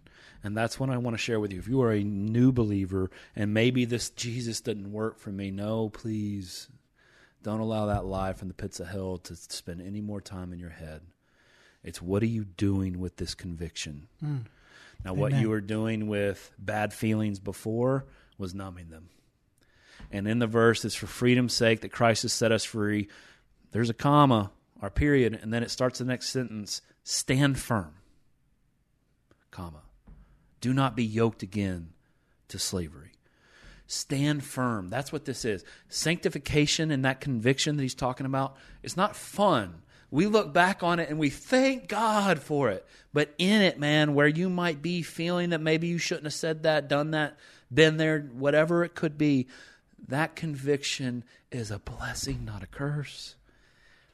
And 0.42 0.56
that's 0.56 0.78
what 0.78 0.90
I 0.90 0.98
want 0.98 1.14
to 1.14 1.22
share 1.22 1.40
with 1.40 1.52
you. 1.52 1.58
If 1.58 1.68
you 1.68 1.82
are 1.82 1.92
a 1.92 2.04
new 2.04 2.52
believer 2.52 3.10
and 3.34 3.52
maybe 3.52 3.84
this 3.84 4.10
Jesus 4.10 4.60
didn't 4.60 4.92
work 4.92 5.18
for 5.18 5.30
me, 5.30 5.50
no, 5.50 5.88
please 5.88 6.68
don't 7.42 7.60
allow 7.60 7.86
that 7.86 8.04
lie 8.04 8.32
from 8.32 8.48
the 8.48 8.54
pits 8.54 8.80
of 8.80 8.88
hell 8.88 9.18
to 9.18 9.36
spend 9.36 9.80
any 9.80 10.00
more 10.00 10.20
time 10.20 10.52
in 10.52 10.58
your 10.58 10.70
head. 10.70 11.02
It's 11.82 12.02
what 12.02 12.22
are 12.22 12.26
you 12.26 12.44
doing 12.44 12.98
with 12.98 13.16
this 13.16 13.34
conviction? 13.34 14.08
Hmm. 14.20 14.38
Now, 15.04 15.14
what 15.14 15.34
you 15.34 15.50
were 15.50 15.60
doing 15.60 16.08
with 16.08 16.52
bad 16.58 16.92
feelings 16.92 17.38
before 17.38 18.06
was 18.38 18.54
numbing 18.54 18.90
them. 18.90 19.08
And 20.10 20.26
in 20.26 20.38
the 20.38 20.46
verse, 20.46 20.84
it's 20.84 20.94
for 20.94 21.06
freedom's 21.06 21.54
sake 21.54 21.80
that 21.80 21.92
Christ 21.92 22.22
has 22.22 22.32
set 22.32 22.52
us 22.52 22.64
free. 22.64 23.08
There's 23.72 23.90
a 23.90 23.94
comma 23.94 24.50
or 24.80 24.90
period, 24.90 25.38
and 25.40 25.52
then 25.52 25.62
it 25.62 25.70
starts 25.70 25.98
the 25.98 26.04
next 26.04 26.30
sentence 26.30 26.82
stand 27.04 27.58
firm, 27.58 27.94
comma. 29.50 29.82
Do 30.60 30.72
not 30.72 30.96
be 30.96 31.04
yoked 31.04 31.42
again 31.42 31.90
to 32.48 32.58
slavery. 32.58 33.12
Stand 33.86 34.42
firm. 34.42 34.88
That's 34.88 35.12
what 35.12 35.24
this 35.24 35.44
is. 35.44 35.64
Sanctification 35.88 36.90
and 36.90 37.04
that 37.04 37.20
conviction 37.20 37.76
that 37.76 37.82
he's 37.82 37.94
talking 37.94 38.26
about, 38.26 38.56
it's 38.82 38.96
not 38.96 39.14
fun. 39.14 39.82
We 40.10 40.26
look 40.26 40.52
back 40.52 40.82
on 40.82 41.00
it 41.00 41.10
and 41.10 41.18
we 41.18 41.30
thank 41.30 41.88
God 41.88 42.38
for 42.38 42.70
it. 42.70 42.86
But 43.12 43.34
in 43.38 43.62
it, 43.62 43.78
man, 43.78 44.14
where 44.14 44.28
you 44.28 44.48
might 44.48 44.82
be 44.82 45.02
feeling 45.02 45.50
that 45.50 45.60
maybe 45.60 45.88
you 45.88 45.98
shouldn't 45.98 46.26
have 46.26 46.34
said 46.34 46.62
that, 46.62 46.88
done 46.88 47.10
that, 47.10 47.36
been 47.72 47.96
there, 47.96 48.20
whatever 48.20 48.84
it 48.84 48.94
could 48.94 49.18
be, 49.18 49.48
that 50.08 50.36
conviction 50.36 51.24
is 51.50 51.70
a 51.70 51.78
blessing, 51.78 52.44
not 52.44 52.62
a 52.62 52.66
curse. 52.66 53.34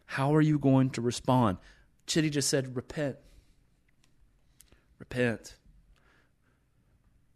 How 0.06 0.34
are 0.34 0.40
you 0.40 0.58
going 0.58 0.90
to 0.90 1.00
respond? 1.00 1.58
Chitty 2.06 2.30
just 2.30 2.48
said, 2.48 2.74
repent. 2.76 3.16
Repent. 4.98 5.56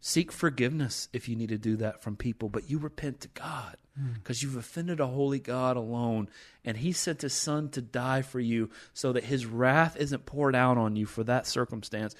Seek 0.07 0.31
forgiveness 0.31 1.09
if 1.11 1.27
you 1.27 1.35
need 1.35 1.49
to 1.49 1.57
do 1.57 1.75
that 1.75 2.01
from 2.01 2.15
people, 2.15 2.47
but 2.47 2.69
you 2.69 2.77
repent 2.77 3.19
to 3.19 3.27
God 3.27 3.75
hmm. 3.99 4.13
because 4.13 4.41
you've 4.41 4.55
offended 4.55 5.01
a 5.01 5.07
holy 5.07 5.37
God 5.37 5.75
alone. 5.75 6.29
And 6.63 6.77
He 6.77 6.93
sent 6.93 7.23
His 7.23 7.33
Son 7.33 7.67
to 7.71 7.81
die 7.81 8.21
for 8.21 8.39
you 8.39 8.69
so 8.93 9.11
that 9.11 9.25
His 9.25 9.45
wrath 9.45 9.97
isn't 9.97 10.25
poured 10.25 10.55
out 10.55 10.77
on 10.77 10.95
you 10.95 11.05
for 11.05 11.25
that 11.25 11.45
circumstance. 11.45 12.15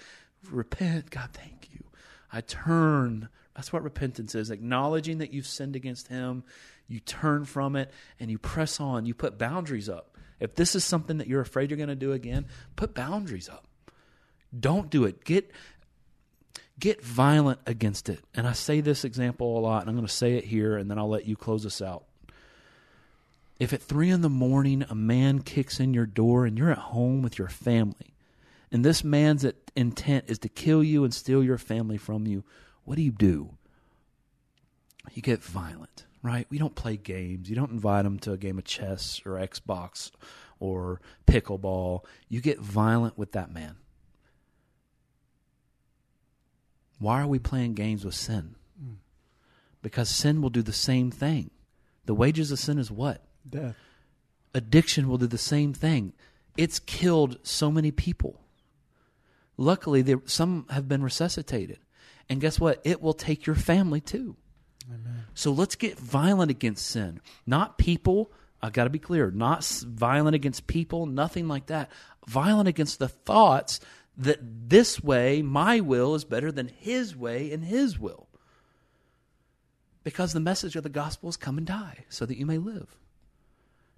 Repent. 0.51 1.11
God, 1.11 1.29
thank 1.31 1.69
you. 1.71 1.85
I 2.29 2.41
turn. 2.41 3.29
That's 3.55 3.71
what 3.71 3.83
repentance 3.83 4.35
is 4.35 4.51
acknowledging 4.51 5.19
that 5.19 5.31
you've 5.31 5.47
sinned 5.47 5.77
against 5.77 6.09
Him. 6.09 6.43
You 6.89 6.99
turn 6.99 7.45
from 7.45 7.77
it 7.77 7.89
and 8.19 8.29
you 8.29 8.37
press 8.37 8.81
on. 8.81 9.05
You 9.05 9.13
put 9.13 9.37
boundaries 9.37 9.87
up. 9.87 10.17
If 10.41 10.55
this 10.55 10.75
is 10.75 10.83
something 10.83 11.19
that 11.19 11.27
you're 11.27 11.39
afraid 11.39 11.69
you're 11.69 11.77
going 11.77 11.87
to 11.87 11.95
do 11.95 12.11
again, 12.11 12.47
put 12.75 12.93
boundaries 12.93 13.47
up. 13.47 13.65
Don't 14.57 14.89
do 14.89 15.05
it. 15.05 15.23
Get 15.23 15.51
get 16.79 17.03
violent 17.03 17.59
against 17.65 18.09
it. 18.09 18.19
And 18.35 18.47
I 18.47 18.53
say 18.53 18.81
this 18.81 19.03
example 19.03 19.57
a 19.57 19.61
lot, 19.61 19.81
and 19.81 19.89
I'm 19.89 19.95
going 19.95 20.07
to 20.07 20.13
say 20.13 20.35
it 20.35 20.45
here, 20.45 20.77
and 20.77 20.89
then 20.89 20.97
I'll 20.97 21.09
let 21.09 21.25
you 21.25 21.35
close 21.35 21.65
us 21.65 21.81
out. 21.81 22.03
If 23.59 23.73
at 23.73 23.81
three 23.81 24.11
in 24.11 24.21
the 24.21 24.29
morning 24.29 24.85
a 24.87 24.93
man 24.95 25.41
kicks 25.41 25.79
in 25.79 25.93
your 25.93 26.05
door 26.05 26.45
and 26.45 26.57
you're 26.57 26.71
at 26.71 26.77
home 26.77 27.23
with 27.23 27.39
your 27.39 27.47
family, 27.47 28.13
and 28.71 28.85
this 28.85 29.03
man's 29.03 29.45
intent 29.75 30.25
is 30.27 30.39
to 30.39 30.49
kill 30.49 30.83
you 30.83 31.03
and 31.03 31.13
steal 31.13 31.43
your 31.43 31.57
family 31.57 31.97
from 31.97 32.27
you, 32.27 32.43
what 32.83 32.95
do 32.95 33.01
you 33.01 33.11
do? 33.11 33.57
You 35.13 35.21
get 35.21 35.43
violent, 35.43 36.05
right? 36.21 36.45
We 36.49 36.59
don't 36.59 36.75
play 36.75 36.97
games. 36.97 37.49
You 37.49 37.55
don't 37.55 37.71
invite 37.71 38.03
them 38.03 38.19
to 38.19 38.33
a 38.33 38.37
game 38.37 38.57
of 38.57 38.65
chess 38.65 39.21
or 39.25 39.33
Xbox 39.33 40.11
or 40.59 41.01
pickleball. 41.25 42.03
You 42.29 42.41
get 42.41 42.59
violent 42.59 43.17
with 43.17 43.31
that 43.31 43.51
man. 43.51 43.77
Why 46.99 47.21
are 47.21 47.27
we 47.27 47.39
playing 47.39 47.73
games 47.73 48.03
with 48.03 48.15
sin? 48.15 48.55
Because 49.81 50.09
sin 50.09 50.41
will 50.41 50.49
do 50.49 50.61
the 50.61 50.73
same 50.73 51.11
thing. 51.11 51.51
The 52.05 52.15
wages 52.15 52.51
of 52.51 52.59
sin 52.59 52.77
is 52.77 52.91
what? 52.91 53.23
Death. 53.47 53.75
Addiction 54.53 55.07
will 55.07 55.17
do 55.17 55.27
the 55.27 55.37
same 55.37 55.73
thing. 55.73 56.13
It's 56.57 56.79
killed 56.79 57.37
so 57.43 57.69
many 57.71 57.91
people. 57.91 58.41
Luckily, 59.55 60.01
there, 60.01 60.21
some 60.25 60.65
have 60.69 60.87
been 60.87 61.03
resuscitated. 61.03 61.79
And 62.29 62.41
guess 62.41 62.59
what? 62.59 62.81
It 62.83 63.01
will 63.01 63.13
take 63.13 63.45
your 63.45 63.55
family 63.55 64.01
too. 64.01 64.35
So 65.33 65.51
let's 65.51 65.75
get 65.75 65.99
violent 65.99 66.49
against 66.49 66.87
sin. 66.87 67.19
Not 67.45 67.77
people. 67.77 68.31
I've 68.61 68.73
got 68.73 68.85
to 68.85 68.89
be 68.89 68.99
clear. 68.99 69.29
Not 69.29 69.63
violent 69.85 70.35
against 70.35 70.65
people. 70.65 71.05
Nothing 71.05 71.47
like 71.47 71.67
that. 71.67 71.91
Violent 72.27 72.67
against 72.67 72.99
the 72.99 73.07
thoughts 73.07 73.79
that 74.17 74.39
this 74.69 75.01
way, 75.01 75.41
my 75.41 75.79
will, 75.79 76.15
is 76.15 76.25
better 76.25 76.51
than 76.51 76.67
his 76.67 77.15
way 77.15 77.51
and 77.51 77.63
his 77.63 77.99
will. 77.99 78.27
Because 80.03 80.33
the 80.33 80.39
message 80.39 80.75
of 80.75 80.83
the 80.83 80.89
gospel 80.89 81.29
is 81.29 81.37
come 81.37 81.57
and 81.57 81.67
die 81.67 82.05
so 82.09 82.25
that 82.25 82.37
you 82.37 82.45
may 82.45 82.57
live. 82.57 82.95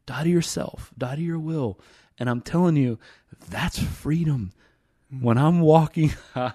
Die 0.05 0.23
to 0.23 0.29
yourself, 0.29 0.91
die 0.97 1.15
to 1.15 1.21
your 1.21 1.39
will. 1.39 1.79
And 2.17 2.29
I'm 2.29 2.41
telling 2.41 2.75
you, 2.75 2.99
that's 3.49 3.79
freedom. 3.79 4.51
Hmm. 5.11 5.21
When 5.21 5.37
I'm 5.37 5.61
walking, 5.61 6.13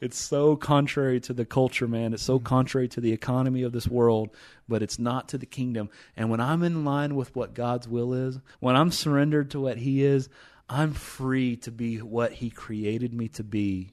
it's 0.00 0.18
so 0.18 0.54
contrary 0.54 1.18
to 1.20 1.32
the 1.32 1.44
culture, 1.44 1.88
man. 1.88 2.12
It's 2.12 2.22
so 2.22 2.38
hmm. 2.38 2.44
contrary 2.44 2.88
to 2.88 3.00
the 3.00 3.12
economy 3.12 3.62
of 3.62 3.72
this 3.72 3.88
world, 3.88 4.30
but 4.68 4.82
it's 4.82 4.98
not 4.98 5.28
to 5.30 5.38
the 5.38 5.46
kingdom. 5.46 5.90
And 6.16 6.30
when 6.30 6.40
I'm 6.40 6.62
in 6.62 6.84
line 6.84 7.16
with 7.16 7.34
what 7.34 7.54
God's 7.54 7.88
will 7.88 8.12
is, 8.12 8.38
when 8.60 8.76
I'm 8.76 8.92
surrendered 8.92 9.50
to 9.52 9.60
what 9.60 9.78
He 9.78 10.04
is, 10.04 10.28
I'm 10.70 10.92
free 10.92 11.56
to 11.56 11.72
be 11.72 11.96
what 11.96 12.32
He 12.32 12.48
created 12.48 13.12
me 13.12 13.26
to 13.30 13.42
be 13.42 13.92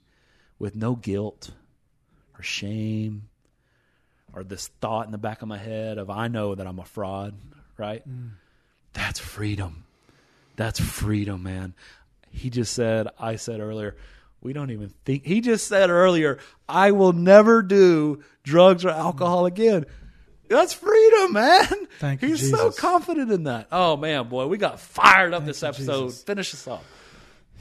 with 0.60 0.76
no 0.76 0.96
guilt 0.96 1.50
or 2.38 2.44
shame 2.44 3.30
or 4.32 4.44
this 4.44 4.68
thought 4.80 5.08
in 5.08 5.12
the 5.12 5.18
back 5.18 5.42
of 5.42 5.48
my 5.48 5.58
head 5.58 5.98
of, 5.98 6.12
I 6.12 6.28
know 6.28 6.54
that 6.54 6.68
I'm 6.68 6.78
a 6.78 6.86
fraud, 6.86 7.34
right? 7.78 8.08
Mm. 8.08 8.34
That's 8.94 9.20
freedom. 9.20 9.86
That's 10.56 10.80
freedom, 10.80 11.42
man. 11.42 11.74
He 12.30 12.52
just 12.52 12.74
said, 12.74 13.08
I 13.20 13.38
said 13.38 13.60
earlier, 13.60 13.96
We 14.42 14.54
don't 14.54 14.70
even 14.70 14.94
think. 15.04 15.26
He 15.26 15.42
just 15.42 15.68
said 15.68 15.90
earlier, 15.90 16.38
I 16.70 16.92
will 16.92 17.14
never 17.14 17.64
do 17.64 18.24
drugs 18.44 18.86
or 18.86 18.90
alcohol 18.90 19.48
again. 19.48 19.86
That's 20.48 20.74
freedom, 20.74 21.34
man. 21.34 21.68
Thank 22.00 22.22
you, 22.22 22.30
He's 22.30 22.50
so 22.50 22.72
confident 22.72 23.32
in 23.32 23.44
that. 23.44 23.68
Oh, 23.72 23.98
man, 23.98 24.28
boy. 24.28 24.48
We 24.48 24.58
got 24.58 24.80
fired 24.80 25.34
up 25.34 25.46
this 25.46 25.64
episode. 25.64 26.08
Jesus. 26.08 26.24
Finish 26.24 26.54
us 26.54 26.68
off. 26.68 26.84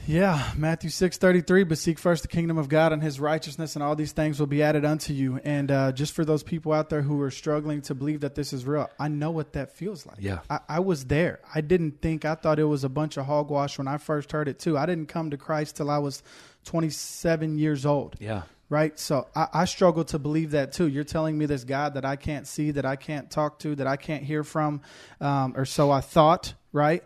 Yeah, 0.05 0.53
Matthew 0.55 0.89
six 0.89 1.17
thirty 1.17 1.41
three. 1.41 1.65
But 1.65 1.77
seek 1.77 1.99
first 1.99 2.21
the 2.21 2.29
kingdom 2.29 2.57
of 2.57 2.69
God 2.69 2.93
and 2.93 3.03
His 3.03 3.19
righteousness, 3.19 3.75
and 3.75 3.83
all 3.83 3.93
these 3.93 4.13
things 4.13 4.39
will 4.39 4.47
be 4.47 4.63
added 4.63 4.85
unto 4.85 5.11
you. 5.11 5.41
And 5.43 5.69
uh, 5.69 5.91
just 5.91 6.13
for 6.13 6.23
those 6.23 6.43
people 6.43 6.71
out 6.71 6.89
there 6.89 7.01
who 7.01 7.19
are 7.21 7.31
struggling 7.31 7.81
to 7.81 7.93
believe 7.93 8.21
that 8.21 8.33
this 8.33 8.53
is 8.53 8.65
real, 8.65 8.89
I 8.97 9.09
know 9.09 9.31
what 9.31 9.51
that 9.53 9.75
feels 9.75 10.05
like. 10.05 10.15
Yeah. 10.19 10.39
I, 10.49 10.59
I 10.69 10.79
was 10.79 11.03
there. 11.05 11.41
I 11.53 11.59
didn't 11.59 12.01
think. 12.01 12.23
I 12.23 12.35
thought 12.35 12.57
it 12.57 12.63
was 12.63 12.85
a 12.85 12.89
bunch 12.89 13.17
of 13.17 13.25
hogwash 13.25 13.77
when 13.77 13.89
I 13.89 13.97
first 13.97 14.31
heard 14.31 14.47
it 14.47 14.59
too. 14.59 14.77
I 14.77 14.85
didn't 14.85 15.07
come 15.07 15.31
to 15.31 15.37
Christ 15.37 15.75
till 15.75 15.89
I 15.89 15.97
was 15.97 16.23
twenty 16.63 16.89
seven 16.89 17.57
years 17.57 17.85
old. 17.85 18.15
Yeah. 18.17 18.43
Right. 18.69 18.99
So 18.99 19.27
I, 19.33 19.47
I 19.53 19.65
struggle 19.65 20.03
to 20.05 20.19
believe 20.19 20.51
that 20.51 20.73
too. 20.73 20.87
You're 20.87 21.05
telling 21.05 21.37
me 21.37 21.45
this 21.45 21.63
God 21.63 21.93
that 21.93 22.03
I 22.03 22.17
can't 22.17 22.45
see, 22.45 22.71
that 22.71 22.85
I 22.85 22.97
can't 22.97 23.31
talk 23.31 23.59
to, 23.59 23.75
that 23.75 23.87
I 23.87 23.95
can't 23.95 24.23
hear 24.23 24.43
from, 24.43 24.81
um, 25.21 25.53
or 25.55 25.63
so 25.63 25.89
I 25.89 26.01
thought, 26.01 26.53
right, 26.73 27.01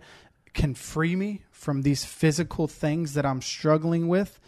can 0.53 0.74
free 0.74 1.16
me 1.16 1.43
from 1.51 1.84
these 1.84 2.03
physical 2.03 2.68
things 2.68 3.14
that 3.14 3.28
I'm 3.28 3.41
struggling 3.41 4.07
with. 4.07 4.39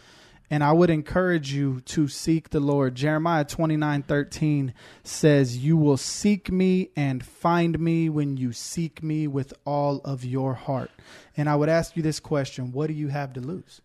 And 0.50 0.62
I 0.62 0.72
would 0.72 0.90
encourage 0.90 1.52
you 1.52 1.80
to 1.82 2.06
seek 2.06 2.50
the 2.50 2.60
Lord. 2.60 2.94
Jeremiah 2.96 3.44
twenty 3.44 3.76
nine 3.76 4.02
thirteen 4.02 4.74
says, 5.02 5.56
You 5.56 5.76
will 5.76 5.96
seek 5.96 6.50
me 6.52 6.90
and 6.96 7.24
find 7.24 7.78
me 7.78 8.08
when 8.08 8.36
you 8.36 8.52
seek 8.52 9.02
me 9.02 9.26
with 9.26 9.54
all 9.64 10.00
of 10.04 10.24
your 10.24 10.54
heart. 10.54 10.90
And 11.36 11.48
I 11.48 11.56
would 11.56 11.68
ask 11.68 11.96
you 11.96 12.02
this 12.02 12.20
question 12.20 12.72
What 12.72 12.88
do 12.88 12.92
you 12.92 13.08
have 13.08 13.32
to 13.34 13.40
lose? 13.40 13.80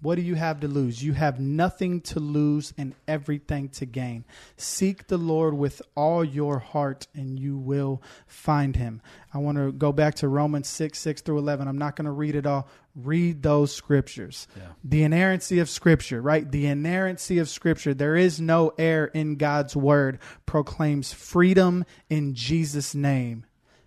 What 0.00 0.16
do 0.16 0.22
you 0.22 0.34
have 0.34 0.60
to 0.60 0.68
lose? 0.68 1.02
You 1.02 1.14
have 1.14 1.40
nothing 1.40 2.02
to 2.02 2.20
lose 2.20 2.74
and 2.76 2.94
everything 3.08 3.70
to 3.70 3.86
gain. 3.86 4.24
Seek 4.56 5.06
the 5.06 5.16
Lord 5.16 5.54
with 5.54 5.80
all 5.96 6.22
your 6.22 6.58
heart 6.58 7.06
and 7.14 7.38
you 7.38 7.56
will 7.56 8.02
find 8.26 8.76
him. 8.76 9.00
I 9.32 9.38
want 9.38 9.56
to 9.56 9.72
go 9.72 9.92
back 9.92 10.16
to 10.16 10.28
Romans 10.28 10.68
6, 10.68 10.98
6 10.98 11.22
through 11.22 11.38
11. 11.38 11.66
I'm 11.68 11.78
not 11.78 11.96
going 11.96 12.04
to 12.04 12.10
read 12.10 12.34
it 12.34 12.44
all. 12.44 12.68
Read 12.94 13.42
those 13.42 13.74
scriptures. 13.74 14.46
The 14.84 15.02
inerrancy 15.04 15.58
of 15.58 15.70
scripture, 15.70 16.20
right? 16.20 16.48
The 16.50 16.66
inerrancy 16.66 17.38
of 17.38 17.48
scripture. 17.48 17.94
There 17.94 18.14
is 18.14 18.40
no 18.40 18.74
error 18.76 19.06
in 19.06 19.36
God's 19.36 19.74
word, 19.74 20.18
proclaims 20.44 21.12
freedom 21.12 21.86
in 22.10 22.34
Jesus' 22.34 22.94
name. 22.94 23.46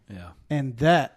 Yeah. 0.10 0.30
And 0.50 0.78
that, 0.78 1.17